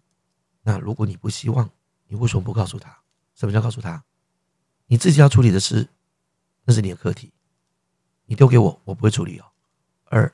[0.64, 1.70] 那如果你不希望，
[2.08, 3.02] 你为什么不告诉他？
[3.36, 4.04] 什么叫告诉他？
[4.88, 5.88] 你自己要处理的事，
[6.66, 7.32] 那是你的课题。
[8.26, 9.46] 你丢给我，我不会处理哦。
[10.04, 10.34] 二，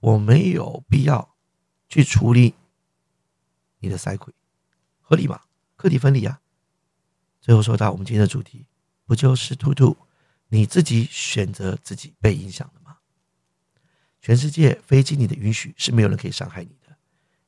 [0.00, 1.36] 我没有必要
[1.86, 2.54] 去处理
[3.80, 4.32] 你的塞鬼，
[5.02, 5.42] 合理吗？
[5.76, 6.40] 课题分离啊。
[7.42, 8.64] 最后说到我们今天的主题，
[9.04, 9.94] 不就是兔兔
[10.48, 12.72] 你自己选择自己被影响？
[14.26, 16.98] 全世界非经你的允许，是没有人可以伤害你的。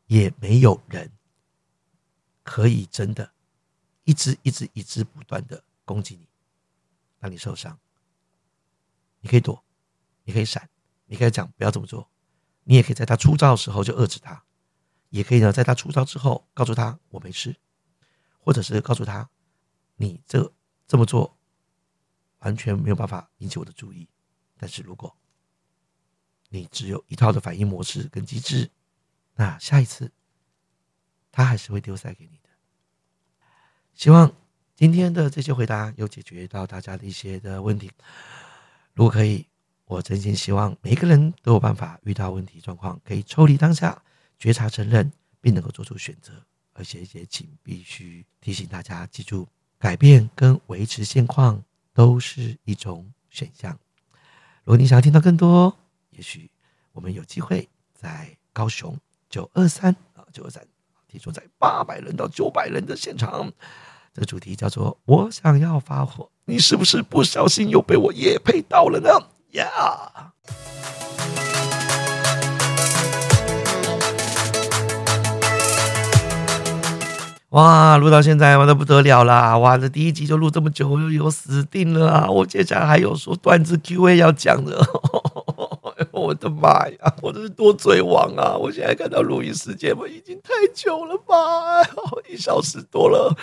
[0.06, 1.10] 也没有人
[2.44, 3.32] 可以真的
[4.04, 6.28] 一直一直一直不断的攻击你，
[7.18, 7.76] 让你受伤。
[9.18, 9.64] 你可以躲，
[10.22, 10.70] 你可以闪，
[11.06, 12.08] 你可以讲不要这么做。
[12.62, 14.44] 你也可以在他出招的时候就遏制他，
[15.08, 17.56] 也可以呢，在他出招之后告诉他我没事，
[18.38, 19.28] 或者是告诉他
[19.96, 20.54] 你这
[20.86, 21.36] 这么做
[22.38, 24.08] 完全没有办法引起我的注意。
[24.56, 25.16] 但是如果
[26.48, 28.70] 你只有一套的反应模式跟机制。
[29.34, 30.10] 那下一次，
[31.30, 32.48] 他还是会丢塞给你的。
[33.94, 34.32] 希望
[34.74, 37.90] 今天的这些回答有解决到大家的一些的问题。
[38.94, 39.46] 如果可以，
[39.84, 44.02] 我真心希望每一个人都有办法遇到问题状况，可以抽离当下，
[44.38, 46.32] 觉察、承认，并能够做出选择。
[46.74, 51.60] 而且也请必须提醒大家，记住，改变跟维持现况
[51.92, 53.76] 都是一种选项。
[54.62, 55.76] 如果你想要听到更多，
[56.18, 56.50] 也许
[56.92, 58.98] 我们有机会在高雄
[59.30, 60.60] 九二三啊九二三，
[61.06, 63.48] 听说在八百人到九百人的现场，
[64.12, 69.10] 这主题叫做“我想要发火”，你是不是不小心又被我野配到了呢？
[69.52, 70.32] 呀！
[77.50, 79.56] 哇，录到现在忙的不得了啦！
[79.56, 82.28] 哇，这第一集就录这么久，又死定了啊！
[82.28, 84.84] 我接下来还有说段子 Q&A 要讲的。
[86.18, 88.56] 我的妈呀，我这是多嘴王啊！
[88.56, 91.82] 我现在看到录音时间，我已经太久了吧？
[92.28, 93.34] 一小时多了，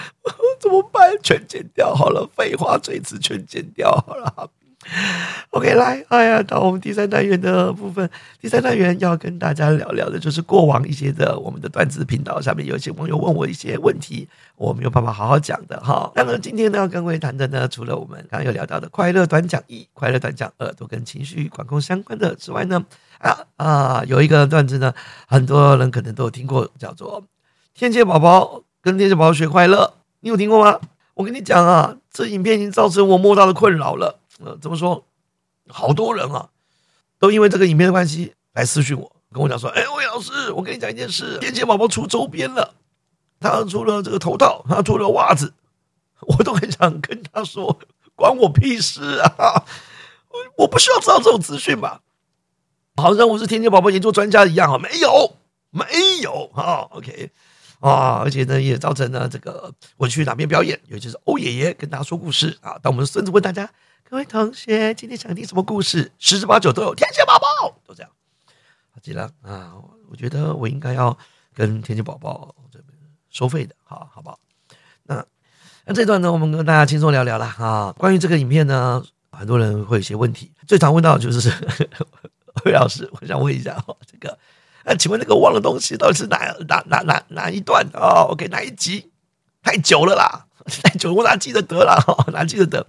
[0.60, 1.18] 怎么办？
[1.24, 4.50] 全剪掉好了，废话这次全剪掉好了。
[5.50, 8.08] OK，来，哎呀，到我们第三单元的部分。
[8.40, 14.28] 第三单元要跟大家聊聊的，就是过往一些的我们的段子频道上面有些网友问我一些问题，
[14.58, 16.12] 我没有办法好好讲的哈。
[16.14, 22.86] 那么今天呢，要跟各位谈的呢，除了我们刚刚有聊到的快乐短讲一、快乐短讲二，都跟情绪管控相关的之外呢，
[23.18, 24.94] 啊啊，有一个段子呢，
[25.28, 27.24] 很多人可能都有听过，叫做
[27.74, 30.80] “天蝎宝宝跟天蝎宝宝学快乐”，你有听过吗？
[31.16, 34.20] 我跟你讲啊，这影片已经造成我莫大的困扰了。
[34.40, 35.06] 呃，怎么说？
[35.68, 36.50] 好多人啊，
[37.18, 42.76] 都因为这个影片的关系来私讯我，跟我讲说：“哎，魏老师，我跟你讲一件事，天蝎宝宝出周边了，
[43.40, 45.54] 他出了这个头套，他出了袜子，
[46.22, 47.80] 我都很想跟他说，
[48.16, 49.66] 关我屁事啊！
[50.30, 52.02] 我我不需要知道这种资讯吧？
[52.98, 55.38] 好像我是天蝎宝宝研究专家一样啊，没有，
[55.72, 55.86] 没
[56.22, 57.32] 有啊，OK。”
[57.82, 62.80] 啊，而且呢，也造成了这个我去哪边表演，尤其是欧爷爷跟大家说故事啊。
[62.82, 63.70] 当我们孙子问大家
[64.08, 68.12] ：“各位同学，今天想听什么故事？”十之八九都有天线宝宝，都这样。
[68.92, 69.74] 好，记了啊，
[70.12, 71.18] 我觉得我应该要
[71.56, 72.90] 跟天线宝宝这边
[73.32, 74.38] 收费的，好好不好？
[75.04, 75.26] 那
[75.86, 77.92] 那这段呢，我们跟大家轻松聊聊了啊。
[77.98, 81.52] 关于这个影片呢，很多人会有些问题，最常问到的就是
[82.66, 84.38] 魏老师，我想问一下哈，这个。
[84.84, 86.38] 那请问那个忘了东西到底是哪
[86.68, 89.12] 哪哪哪哪一段哦？OK，哪一集？
[89.64, 90.46] 太久了啦，
[90.84, 92.26] 太久了，我哪记得得了？
[92.32, 92.86] 哪记得得？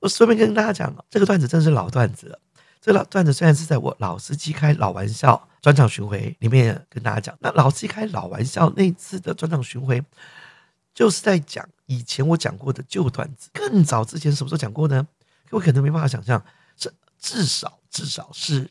[0.00, 2.38] 我顺便跟大家讲，这个段子真是老段子了。
[2.80, 10.02] 这老段子虽然是在我老司机开老玩笑专场巡回里面跟大家讲，那老司机开老玩笑那次的专场巡回，
[10.92, 13.50] 就是在讲以前我讲过的旧段子。
[13.52, 15.06] 更早之前什么时候讲过呢？
[15.48, 16.42] 各位可能没办法想象，
[16.76, 18.70] 这至少至少是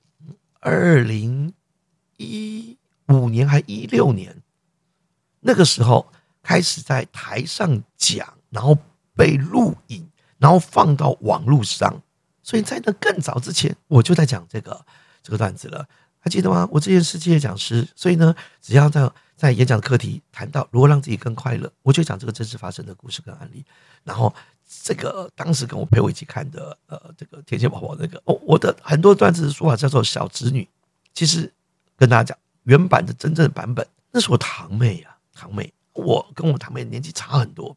[0.60, 1.54] 二零。
[2.22, 2.78] 一
[3.08, 4.44] 五年还一六年，
[5.40, 6.12] 那个时候
[6.44, 8.78] 开始在台上讲，然后
[9.16, 10.09] 被录影，
[10.40, 12.02] 然后放到网络上。
[12.42, 14.84] 所以在那更早之前，我就在讲这个
[15.22, 15.88] 这个段子了，
[16.20, 16.68] 还记得吗？
[16.72, 23.64] 我之前是世界讲师，所以呢，只要在在演讲的课题谈到如何让自己更快乐，我就讲这个真实发生的故事跟案例。
[24.04, 24.34] 然后
[24.84, 30.68] 这个当时跟我陪我一起看的，呃，这个天线宝宝那个，哦，我的很多段子的说法叫做小侄女，
[31.14, 31.54] 其实。
[32.00, 37.76] 跟大家讲，原版的真正的版本，那是我堂妹啊，堂妹，我跟我堂妹年纪差很多，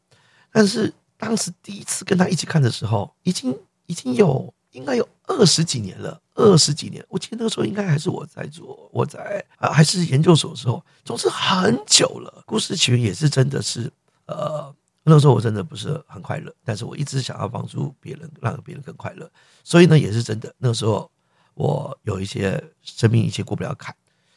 [0.52, 3.56] 但是当时第一次跟他一起看的时候，已经
[3.86, 12.42] 已经有应该有二十几年了，二十几年，我记得那个时候应该还是我在做，我在啊还是研究所的时候，总之很久了。
[12.44, 13.88] 故事起源也是真的是，
[14.26, 19.30] 呃，那时候我真的不是很快乐，但是我一直想要帮助别人，让别人更快乐，
[19.62, 20.52] 所以呢也是真的。
[20.58, 21.08] 那个时候
[21.54, 23.94] 我有一些生命一些过不了坎。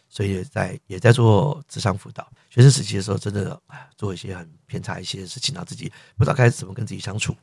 [0.10, 3.62] 所以也在也在做智商辅导，学生时期的时候，真的
[3.98, 7.36] 做一些很偏差一些事情，让自己不知道该怎么跟自己相处，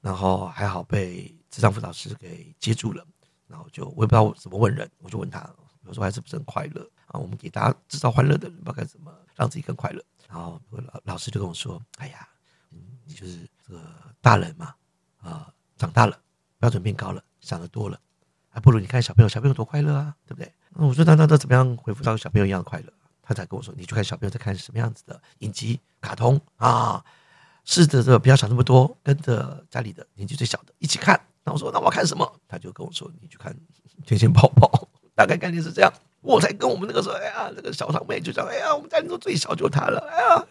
[0.00, 3.04] 然后还好被智商辅导师给接住了，
[3.48, 5.48] 然后就我也不知道怎么问人，我就问他，
[5.84, 7.18] 我说还是不是很快乐啊？
[7.18, 10.02] 我们给大家制造欢乐的人，不知道该怎么让自己更快乐。
[10.28, 12.26] 然后老老师就跟我说：“哎呀，
[13.04, 13.82] 你就是这个
[14.20, 14.74] 大人嘛，
[15.20, 16.18] 啊，长大了，
[16.58, 18.00] 标准变高了，想的多了，
[18.48, 22.86] 还不如你看小朋友，小朋友多快乐啊，对不对？”那我说：“那那那怎么样恢复到小朋友一样的快乐？”
[23.22, 27.04] 他才跟我说：“你去看小朋友在看什么样子的影集、卡通啊，
[27.64, 33.52] 试着这不要想那么多，跟着家里的年纪最小的一起看。”那我说：“那我要看什么？”他就跟我说：“你去看
[34.06, 34.68] 《天线宝宝》，
[35.14, 35.92] 大概概念是这样。”
[36.22, 39.98] 我才跟我们那个时候，哎呀，那个小堂妹就讲：“哎呀，我们家里头最小就他了。”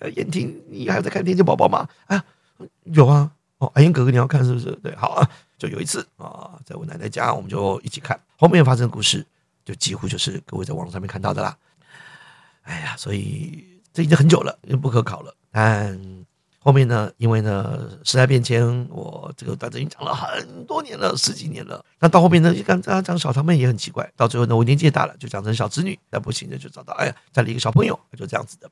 [0.01, 1.87] 哎呀，燕婷，你还在看《天线宝宝》吗？
[2.07, 2.23] 啊，
[2.83, 3.31] 有啊。
[3.59, 4.71] 哦，阿英哥哥，你要看是不是？
[4.83, 5.29] 对，好啊。
[5.57, 8.19] 就有一次啊，在我奶奶家，我们就一起看。
[8.37, 9.25] 后面发生的故事。
[9.63, 11.57] 就几乎就是各位在网络上面看到的啦。
[12.63, 15.35] 哎呀，所以这已经很久了，因为不可考了。
[15.51, 15.99] 但
[16.59, 21.83] 后面呢，因为呢时代变迁，我这个段子已经讲了很多年了，十几年了。
[21.99, 24.07] 那到后面呢，刚刚讲小堂妹也很奇怪。
[24.15, 25.97] 到最后呢，我年纪也大了，就讲成小侄女。
[26.11, 28.69] 那不行的就找到，哎呀，家里一个小朋友，就这样子的。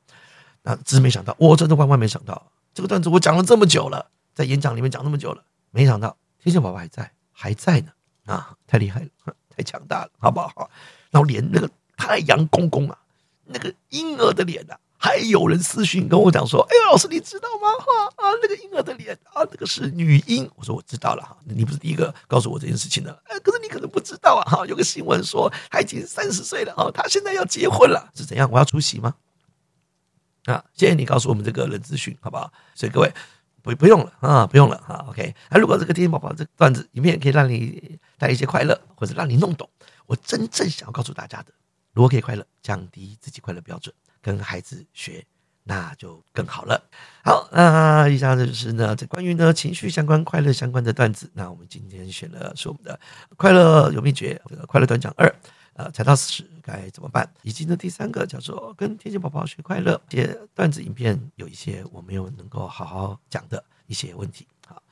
[0.61, 7.91] 那只是没想到，我真的万万没想到，这个段子我讲了这么久了，在演讲里面讲那么久了，没想到天线宝宝还在，还在呢。
[8.25, 9.07] 啊，太厉害了！
[9.59, 10.69] 太强大了，好不好？
[11.11, 12.97] 然后连那个太阳公公啊，
[13.45, 17.67] 那个婴儿的脸啊，还有人私讯跟我讲说：“哎呦，老师你知道吗？
[17.77, 23.11] 哈啊，那个婴儿的脸啊，那个是女婴。”我说：“我知道了哈，你不是第一个告诉我这件事情的。
[23.25, 28.49] 哎，可是你可能不知道啊，哈，有个新闻说他已经三十岁了，哈，他现在要结婚了，是怎样？
[28.49, 29.13] 我要出席吗？
[30.45, 32.49] 啊，谢谢你告诉我们这个人资讯，好不好？
[32.75, 33.11] 所以各位
[33.61, 35.05] 不不用了啊，不用了哈。
[35.09, 39.69] OK，那如果这个天天宝宝这个段子影片可以让你带一些快乐，或者让你弄懂
[40.05, 41.53] 我真正想要告诉大家的，
[41.93, 45.25] 如果可以快乐，降低自己快乐标准，跟孩子学。
[45.65, 46.81] 那就更好了。
[47.23, 51.29] 好，那以上就是呢，这关于呢情绪相关、快乐相关的段子。
[51.35, 52.99] 那我们今天选的是我们的
[53.37, 55.31] 快乐有秘诀，这个快乐短讲二，
[55.79, 57.25] 呃，踩到死该怎么办？
[57.41, 64.45] 以及呢第三个叫做跟天线宝宝学快乐，这些段子影片有一些我没有能够好好讲的一些问题。
[64.67, 64.83] 好。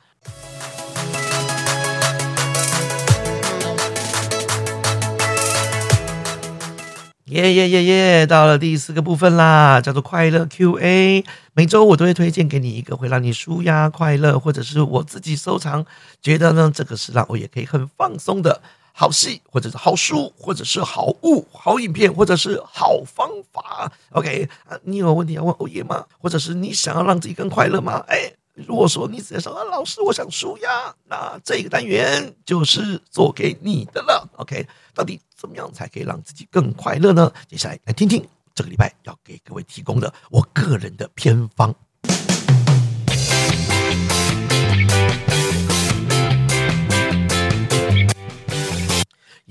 [7.25, 8.25] 耶耶耶耶！
[8.25, 11.25] 到了第四个部分啦，叫做快乐 Q&A。
[11.51, 15.85] 每周我都会推荐给你一个会让你舒压、快乐，或者是我自己收藏，
[16.21, 18.61] 觉得呢这个是让我也可以很放松的
[18.99, 23.91] 好戏，或者是好书，或者是好物、好影片，或者是好方法。
[24.09, 26.03] OK 啊，你有问题要问欧耶吗？
[26.19, 28.03] 或者是你想要让自己更快乐吗？
[28.07, 28.33] 哎。
[28.65, 34.27] 如果说你直接说啊，老师，我想舒压，那这个单元就是做给你的了。
[34.37, 37.31] OK，到底怎么样才可以让自己更快乐呢？
[37.47, 41.71] 接下来来听听这个礼拜要给各位提供的我个人的偏方。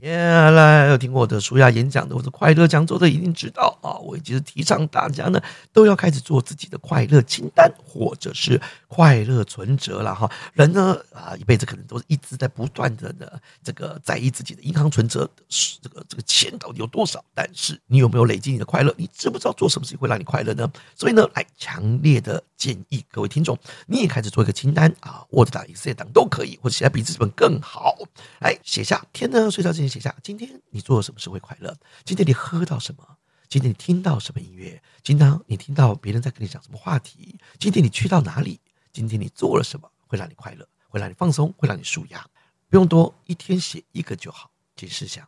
[0.07, 0.17] 耶，
[0.53, 3.99] 来有听过我的舒压演讲的，或者快乐讲座的，一定知道啊！
[3.99, 5.43] 我其实提倡大家呢，
[5.73, 10.31] 都要开始做自己的快乐清单，或者是快乐存折了哈。
[10.53, 13.27] 人呢啊，一辈子可能都是一直在不断的呢，
[13.65, 18.95] 这个在意自己的银行存折是这个这个钱到底有多少，但是你有没有累积你的快乐？
[18.97, 20.71] 你知不知道做什么事情会让你快乐呢？
[20.95, 27.97] 所以呢，来强烈的建议各位听众，你也开始做一个清单啊，Word 档、Excel 档都可以，或者写在笔记本更好。
[28.39, 29.96] 来写下，天呢，睡觉之前。
[29.97, 31.75] 写下今天你做了什么事会快乐？
[32.05, 33.17] 今天你喝到什么？
[33.49, 34.83] 今天你听到什么音乐？
[35.03, 37.39] 今天你听到别人在跟你讲什么话题？
[37.59, 38.61] 今天你去到哪里？
[38.93, 40.69] 今天你做了什么会让你快乐？
[40.89, 41.51] 会让你放松？
[41.57, 42.29] 会让你舒压？
[42.69, 44.51] 不用多，一天写一个就好。
[44.77, 45.27] 请试想，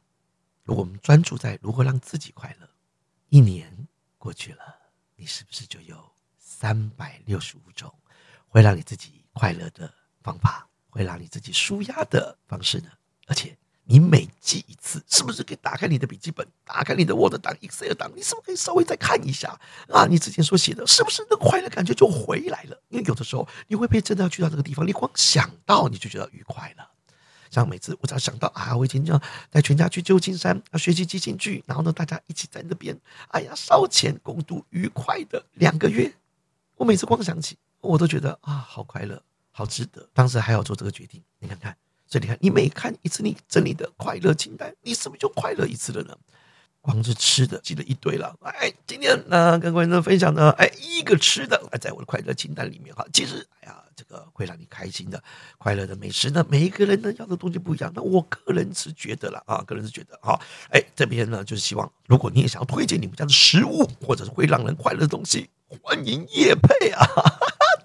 [0.65, 2.69] 如果我们专注在如何让自己快乐，
[3.31, 3.89] 一年
[4.19, 4.63] 过去了，
[5.17, 7.91] 你是不是就有三百六十五种
[8.49, 9.91] 会让你自己快乐的
[10.21, 10.69] 方法？
[10.91, 12.91] 会让你自己舒压的方式呢？
[13.29, 13.57] 而且。
[13.91, 18.13] 你每记一次，是不是可以打开你的笔记本，打开你的 Word 档、Excel 档？
[18.15, 19.59] 你是不是可以稍微再看一下
[19.89, 20.05] 啊？
[20.05, 22.79] 你之前所写的，是不是那快乐感觉就回来了？
[22.91, 26.87] 因为有的时候你会被真的要去到这个地方，你光想到你就觉得愉快了。
[27.51, 29.19] 像每次我只要想到啊，我以前要
[29.51, 32.95] 带全家去旧金山啊学习即兴剧，然后呢大家一起在那边，
[33.29, 36.13] 哎呀烧钱共度愉快的两个月，
[36.77, 40.07] 我每次光想起，我都觉得啊好快乐，好值得。
[40.13, 41.75] 当时还要做这个决定，你看看。
[42.09, 46.17] 所以你看，你每看一次你整理的快乐清单，你是不是就快乐一次了呢？
[46.81, 48.35] 光是吃的记了一堆了。
[48.41, 53.05] 哎，今天呢跟观众分享呢，哎，一个吃的，哎，在我的快乐清单里面哈。
[53.13, 55.23] 其实，哎呀，这个会让你开心的
[55.59, 57.93] 快乐的美食呢，每一个人呢要的东西不一样。
[57.95, 60.41] 那我个人是觉得了啊，个人是觉得哈，
[60.71, 65.51] 哎，这边呢就是希望，如果你也想要推荐你们家的食物，或者是会让人快乐的东西，
[65.83, 67.05] 欢迎叶配啊。
[67.05, 67.39] 哈哈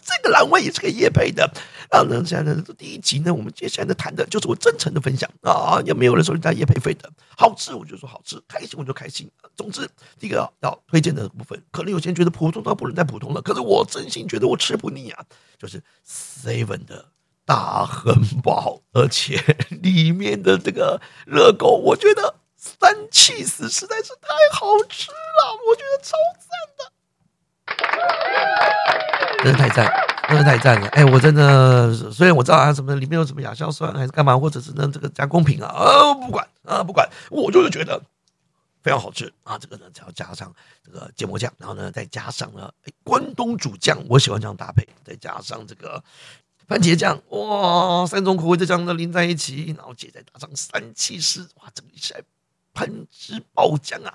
[0.06, 1.52] 这个栏位也是可以夜配的
[1.94, 2.04] 啊！
[2.10, 5.80] 那现在呢，第一集呢，我们接下来的谈的就是我真诚的分享啊！
[5.86, 9.30] 也没有人说人家夜配费的，好吃我就说好吃，开心我就开心。
[9.56, 9.88] 总之，
[10.18, 15.24] 第一个要推荐的部分，可能有些人觉得普通到不能再普通了，可是我真心觉得我吃不腻啊！
[15.60, 17.06] 就是 Seven 的
[17.46, 19.40] 大汉堡，而且
[19.70, 26.50] 里面的这个热狗，我觉得三气死实在是太好吃了，我觉得超赞
[29.38, 30.13] 的，真的太赞。
[30.30, 30.88] 真的太赞了！
[30.90, 38.02] 哎，我真的虽然我知道啊，什么里面有什么亚硝酸还是干嘛，或者是呢这个加工品啊，啊不管啊不管，我就是觉得
[38.82, 39.58] 非常好吃啊！
[39.58, 40.54] 这个呢，只要加上
[40.84, 42.72] 这个芥末酱，然后呢再加上呢
[43.04, 46.02] 关东煮酱，我喜欢这样搭配，再加上这个
[46.68, 52.22] 番茄酱，哇，三种口味的酱呢淋在一起，然后接再打上三七丝，哇，整个起来
[52.74, 54.14] 喷汁爆浆啊！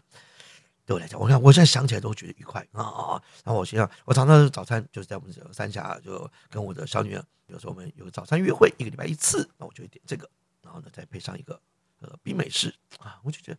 [0.88, 3.20] 对我来讲，我看我现在想起来都觉得愉快啊！
[3.44, 10.26] 然后我现在我常常早餐就是在我们这三峡，就跟我的小女儿，有时候我们有个早餐约会，一个礼拜一次，那我就会点这个，
[10.62, 11.60] 然后呢再配上一个
[12.00, 13.58] 呃冰美式啊，我就觉得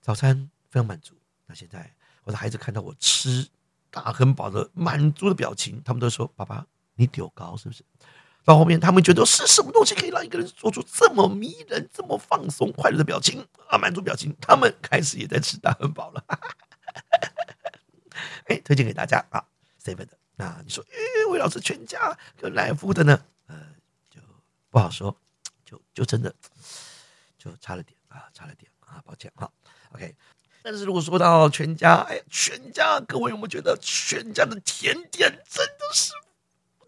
[0.00, 0.34] 早餐
[0.70, 1.14] 非常满足。
[1.44, 3.46] 那现在我的孩子看到我吃
[3.90, 7.84] 大汉堡的满足的表情，他们都说：“爸爸，你丢高是不是？”
[8.42, 13.76] 到后面他们觉得是什么东西可以让一个人做出这么迷人、这么放松、快乐的表情啊？
[13.76, 16.24] 满足表情，他们开始也在吃大汉堡了。
[18.46, 19.44] 哎，推荐给大家啊
[19.82, 20.18] ，seven 的。
[20.36, 20.96] 那你说，哎，
[21.30, 23.24] 魏老师全家跟来福的呢？
[23.46, 23.56] 呃，
[24.08, 24.20] 就
[24.70, 25.14] 不好说，
[25.64, 26.34] 就就真的
[27.36, 29.50] 就差了点啊，差了点啊，抱歉哈。
[29.92, 30.14] OK，
[30.62, 36.12] 但是如果说到全家，哎，全家各位有没有觉得全家的甜点真的是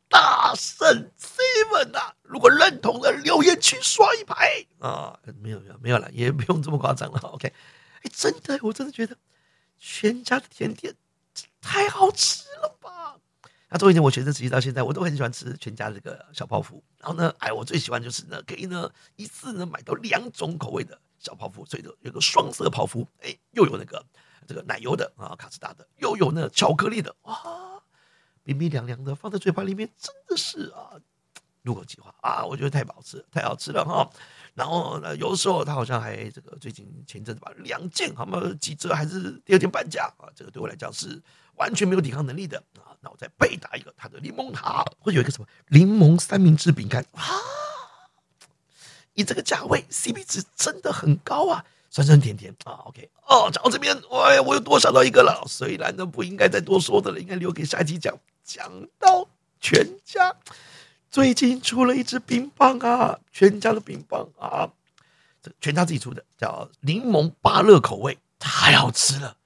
[0.08, 2.14] 大胜 seven 啊？
[2.22, 7.18] 如果认同的留言区刷一排啊，没有没有没有了，也不用这么夸张了。
[7.20, 7.52] OK，
[8.02, 9.16] 哎，真的，我真的觉得
[9.84, 10.94] 全家的甜点
[11.60, 13.18] 太好吃了吧？
[13.68, 16.80] 那做一点，我学生时期到现在，我都很喜欢吃全家这个小泡芙。
[17.00, 20.96] 然后呢，哎，我最喜欢就是呢，可以呢一次呢买到两种口味的。
[21.18, 24.04] 小泡芙，所以有个双色泡芙，哎，又有那个
[24.46, 27.82] 这个奶油的啊，卡斯达的，又有那巧克力的，哇，
[28.44, 31.00] 冰冰凉凉的，放在嘴巴里面真的是啊，
[31.62, 34.08] 入口即化啊，我觉得太好吃，太好吃了哈。
[34.54, 41.22] 然后呢，有的时候他好像还这个最近前阵子吧，两件好像几折还是第二件半价啊，这个对我来讲是
[41.56, 42.92] 完全没有抵抗能力的啊。
[43.00, 47.38] 那我再备打一个他的柠檬塔，会有一个什么柠檬三明治饼干啊。
[49.14, 58.16] 以这个价位，CP 值真的很高啊，酸酸甜甜啊，OK 哦，讲到这边，哎呀，我又多想到一个了，虽然呢不应该再多说的了，应该留给下一集讲。
[58.44, 59.28] 讲到
[59.60, 60.34] 全家
[61.12, 64.66] 最近出了一支冰棒啊，全家的冰棒啊，
[65.42, 69.36] 这全家自己出的，叫柠檬芭乐口味，太好吃了，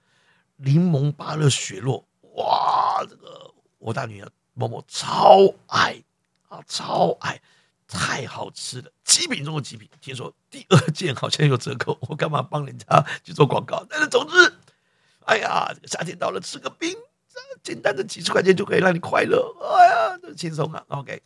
[0.58, 2.06] 柠檬芭乐雪落，
[2.36, 6.00] 哇，这个我大女儿某某超爱
[6.48, 7.42] 啊，超爱。
[7.88, 9.88] 太好吃了，极品中的极品。
[10.00, 13.86] 听说第二件好像有折扣， 我干嘛帮人家去做广告？
[13.88, 14.52] 但是总之，
[15.24, 16.96] 哎呀，这个夏天到了，吃个冰，
[17.62, 19.54] 简单的几十块钱就可以让你快乐。
[19.60, 20.84] 哎呀，这轻松啊。
[20.88, 21.22] OK，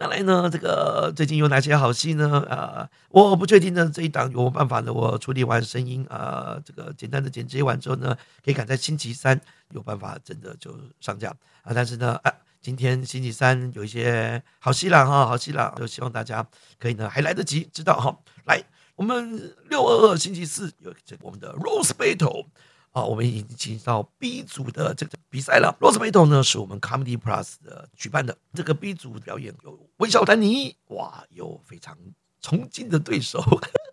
[0.00, 0.48] 那来呢？
[0.50, 2.40] 这个最近有哪些好戏呢？
[2.48, 3.90] 啊，我不确定呢。
[3.92, 4.90] 这一档有办法呢？
[4.90, 9.38] 我处理完声音啊，这个简单的剪辑完之后呢，可以赶在星期三
[9.72, 11.28] 有办法真的就上架
[11.62, 11.72] 啊。
[11.74, 12.34] 但是呢，哎。
[12.62, 16.46] 今天星期三有一些好戏了哈，好戏了，就希望大家
[16.78, 18.14] 可以呢还来得及知道哈。
[18.44, 18.62] 来，
[18.96, 22.44] 我们六二二星期四有这我们的 Rose Battle
[22.92, 25.76] 啊，我们已经进到 B 组的这个比赛了。
[25.80, 31.96] Rose Battle 呢是我们 Comedy Plus 的举办的，这个 B 组表演有微笑丹尼，哇，有非常
[32.40, 33.42] 崇敬的对手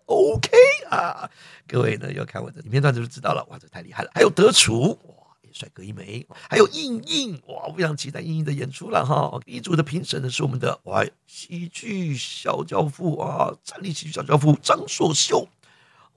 [0.06, 0.50] ，OK
[0.90, 1.30] 啊，
[1.66, 4.98] 各位呢要看我的影片段子就知道了，哇，这太厉害了，还有德楚。
[5.50, 9.40] 帅哥一枚，还有硬硬哇，非常期待硬硬的演出了哈。
[9.46, 15.48] 一组的评审呢是我们的哇喜剧小教父啊，站立喜剧小教父张硕秀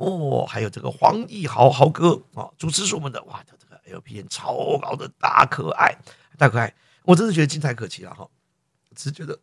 [0.01, 5.95] 哦，还有这个黄义豪豪哥啊，主持是我们的哇，他这个 LPN 超高的大可爱
[6.37, 6.73] 大可爱，
[7.03, 8.27] 我真的觉得精彩可期了哈，
[8.95, 9.39] 只是觉得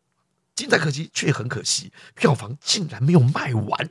[0.54, 3.90] 精彩可期却很可惜，票房竟然没有卖完，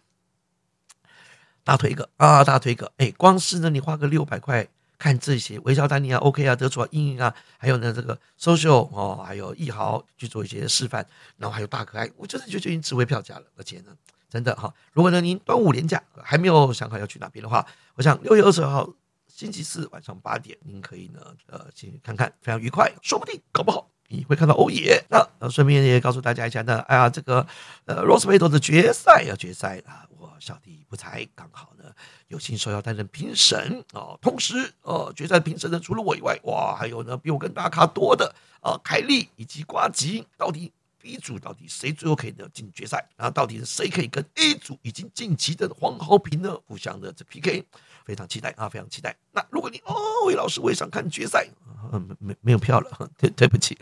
[1.63, 4.68] 大推一个啊，大推一个，哎，光是呢你花个六百块。
[4.99, 11.05] 看这些微笑丹尼啊，OK 啊，德楚啊，英英啊，还有呢这个 social 哦，还有易豪去做一些示范，
[11.38, 13.45] 然后还有大可爱，我真的就就已经值回票价了。
[13.55, 13.95] 而且呢，
[14.30, 17.66] 真的哈，如果呢您端午连假还没有想好要去哪边的话，
[17.96, 18.90] 我想六月二十号
[19.28, 25.04] 星期四晚上八点，您可以呢呃去看看，非常愉快，说不定搞不好你会看到欧耶。
[25.10, 27.46] 那顺便也告诉大家一下呢，哎呀这个
[27.86, 31.86] 呃，Rosebud 的决赛要决赛啊，我小弟不才刚好呢。
[32.28, 40.74] 有幸受邀担任评审啊，同时呃，决赛评审呢，除了我以外，哇，还有呢比我更大咖多的啊，凯莉以及瓜吉，到底
[41.08, 43.08] A 组到底谁最后可以呢进决赛？
[43.16, 47.64] 然后到底是谁可以跟 A 组已经晋级的黄豪平呢互相的这 PK？
[48.05, 49.16] 非常期待啊，非常期待。
[49.32, 49.95] 那如果你哦，
[50.26, 51.47] 魏老师我也想看决赛，
[51.91, 53.78] 没没没有票了， 对对不起，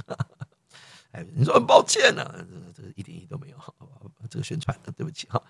[1.12, 2.24] 哎，你说很抱歉呢，
[2.76, 3.58] 这个一点意义都没有，
[4.30, 5.42] 这个宣传，对不起哈，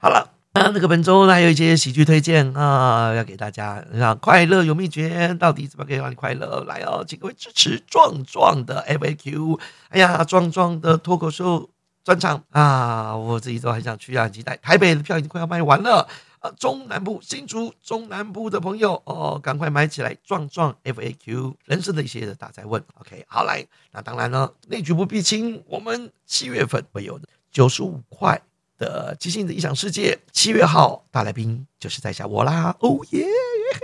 [0.00, 0.41] 好了。
[0.54, 3.82] 那那个本周呢还有一些喜剧推荐啊，要给大家。
[3.90, 6.62] 让快乐有秘诀，到底怎么可以让你快乐？
[6.68, 9.58] 来哦，请各位支持壮壮的 FAQ。
[9.88, 11.70] 哎呀，壮壮的脱口秀
[12.04, 14.54] 专场啊，我自己都很想去啊，期待。
[14.58, 16.06] 台北的票已经快要卖完了
[16.40, 20.14] 啊，中南部新竹中南部的朋友哦，赶快买起来！
[20.22, 22.84] 壮壮 FAQ 人生的一些大灾问。
[23.00, 27.18] OK，好来，那当然了，内局不避亲，我们七月份会有
[27.50, 28.42] 九十五块。
[28.78, 32.76] 的即兴的异想世界，七月号大来宾就是在下我啦！
[32.80, 33.24] 哦耶！
[33.24, 33.80] 嘿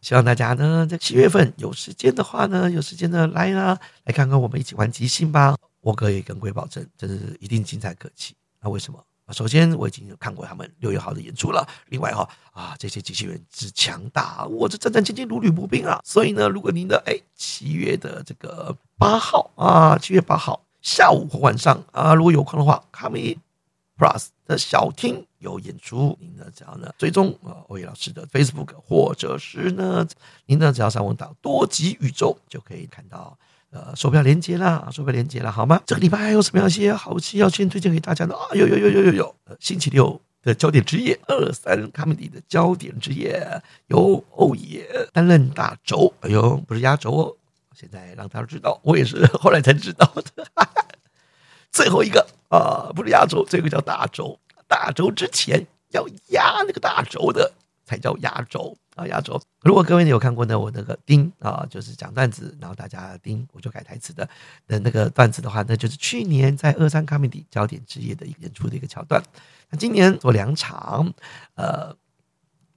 [0.00, 5.56] 希望大家呢在七月份有时间的话呢，有时间呢来啊，来看看我们一起玩即兴吧！
[5.80, 8.34] 我可以跟各位保证，这是一定精彩可期。
[8.60, 9.02] 那为什么？
[9.32, 11.66] 首先，我已经有看过他们六月号的演出了。
[11.88, 16.00] 另外哈啊，这些机器人之强大，我这战战兢兢如履薄冰啊。
[16.04, 23.38] 所以呢，如果您的哎七月的这个八号啊，七月八号下午或晚上啊，如果有空的话，Comedy
[23.96, 30.06] Plus 的小厅有演出，您呢只要呢追踪啊欧野老师的 Facebook，或者是呢
[30.46, 33.38] 您呢只要上网打多极宇宙，就可以看到
[33.72, 35.80] 呃手表连接啦，手表连接了，好吗？
[35.84, 38.34] 这个礼拜还有什么样一些好戏要先推荐给大家呢？
[38.34, 47.36] 啊，有有有有有有，星期六的焦点之夜，二三 comedy 的焦点之夜，由欧爷担任大轴，哎呦，不是压轴哦，
[47.74, 50.46] 现在让他知道，我也是后来才知道的。
[51.72, 57.52] 最后一个啊，不是压轴，这个叫大轴，大轴之前要压那个大轴的。
[57.84, 59.06] 才叫压轴啊！
[59.06, 59.40] 压轴。
[59.62, 64.28] 如果各位有看过呢，我那个丁啊，就是讲段子，然后大家丁，我就改台词的
[64.66, 69.22] 的那个段子的话，那就是去年在二三 comedy 焦点之夜的一个演出的一个桥段。
[69.70, 71.12] 那今年做两场，
[71.54, 71.96] 呃，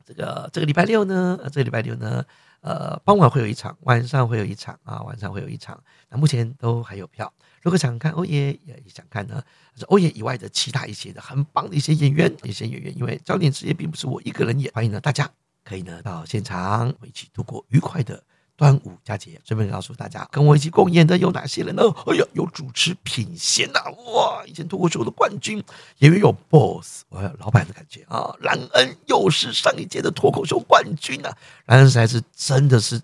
[0.05, 2.23] 这个这个礼拜六呢，呃这个礼拜六呢，
[2.61, 5.83] 呃，傍晚会有一场，晚上会有一场啊，晚上会有一场。
[6.09, 7.33] 那目前都还有票。
[7.61, 9.43] 如果想看欧耶，也想看呢，
[9.75, 15.29] 是欧耶以外的其他一些的很棒的一些演员，一些演员，因为焦点之夜并不是我一个人演，欢迎呢大家
[15.65, 18.23] 可以呢到现场一起度过愉快的
[18.55, 19.41] 端午佳节。
[19.43, 21.83] 顺便告诉大家，跟我一起共演的有哪些人呢？
[22.05, 23.81] 哎呀，有主持品贤呐，
[24.13, 25.61] 哇，以前脱口秀的冠军，
[25.97, 31.35] 演员有 boss，我老板的感觉啊，兰恩又是上一届的脱口秀冠军啊，
[31.65, 33.01] 兰恩实在是真的是。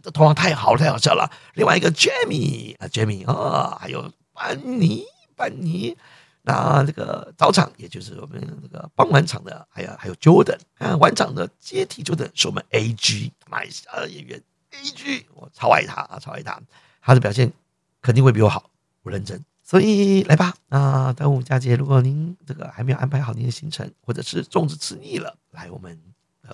[0.00, 1.28] 这头发太好了太好笑了。
[1.54, 5.02] 另外一个 Jamie 啊，Jamie 啊，还有班尼
[5.34, 5.96] 班尼。
[6.48, 14.42] 那这个早场，也就是我们那个傍晚场的，还有还有 Jordan 啊，晚场的接替 Jordan 是我们 AG 马来西亚的演员
[14.72, 16.58] AG，我超爱他啊，超爱他，
[17.02, 17.52] 他的表现
[18.00, 18.70] 肯定会比我好，
[19.02, 19.44] 我认真。
[19.62, 26.00] 所以来吧啊，端午佳节，如果您这个还没有安排好您的行程，或者是粽子吃腻了，来我们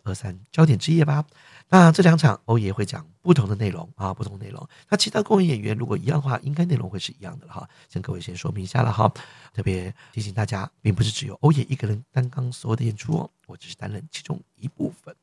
[0.03, 1.25] 二三焦点之夜吧。
[1.71, 4.69] 那这两场欧爷会讲不同的内容啊，不同内容。
[4.89, 7.69] 那其他共演演员如果一样的话，应该内容会是一样的了哈。
[7.89, 9.13] 向各位先说明一下了哈。
[9.53, 15.15] 特别提醒大家，并不是只有欧爷一个人担纲所有的演出哦，我只是担任其中一部分。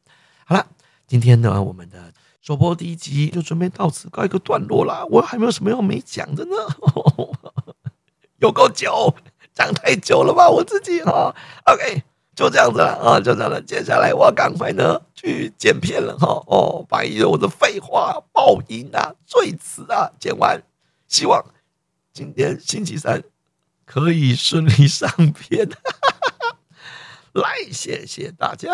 [0.45, 0.67] 好了，
[1.07, 2.11] 今天呢，我们的
[2.41, 5.05] 首播第一集就准备到此告一个段落啦。
[5.09, 6.51] 我还没有什么要没讲的呢，
[8.41, 9.15] 有够久，
[9.53, 10.49] 讲太久了吧？
[10.49, 11.33] 我自己哈。
[11.65, 12.03] OK。
[12.41, 13.61] 就这样子了啊，就这样了。
[13.61, 16.41] 接下来我要赶快呢去剪片了哈。
[16.47, 20.59] 哦，把一我的废话、爆音啊、赘词啊剪完，
[21.07, 21.45] 希望
[22.11, 23.23] 今天星期三
[23.85, 25.69] 可以顺利上片。
[27.33, 28.71] 来，谢谢大家。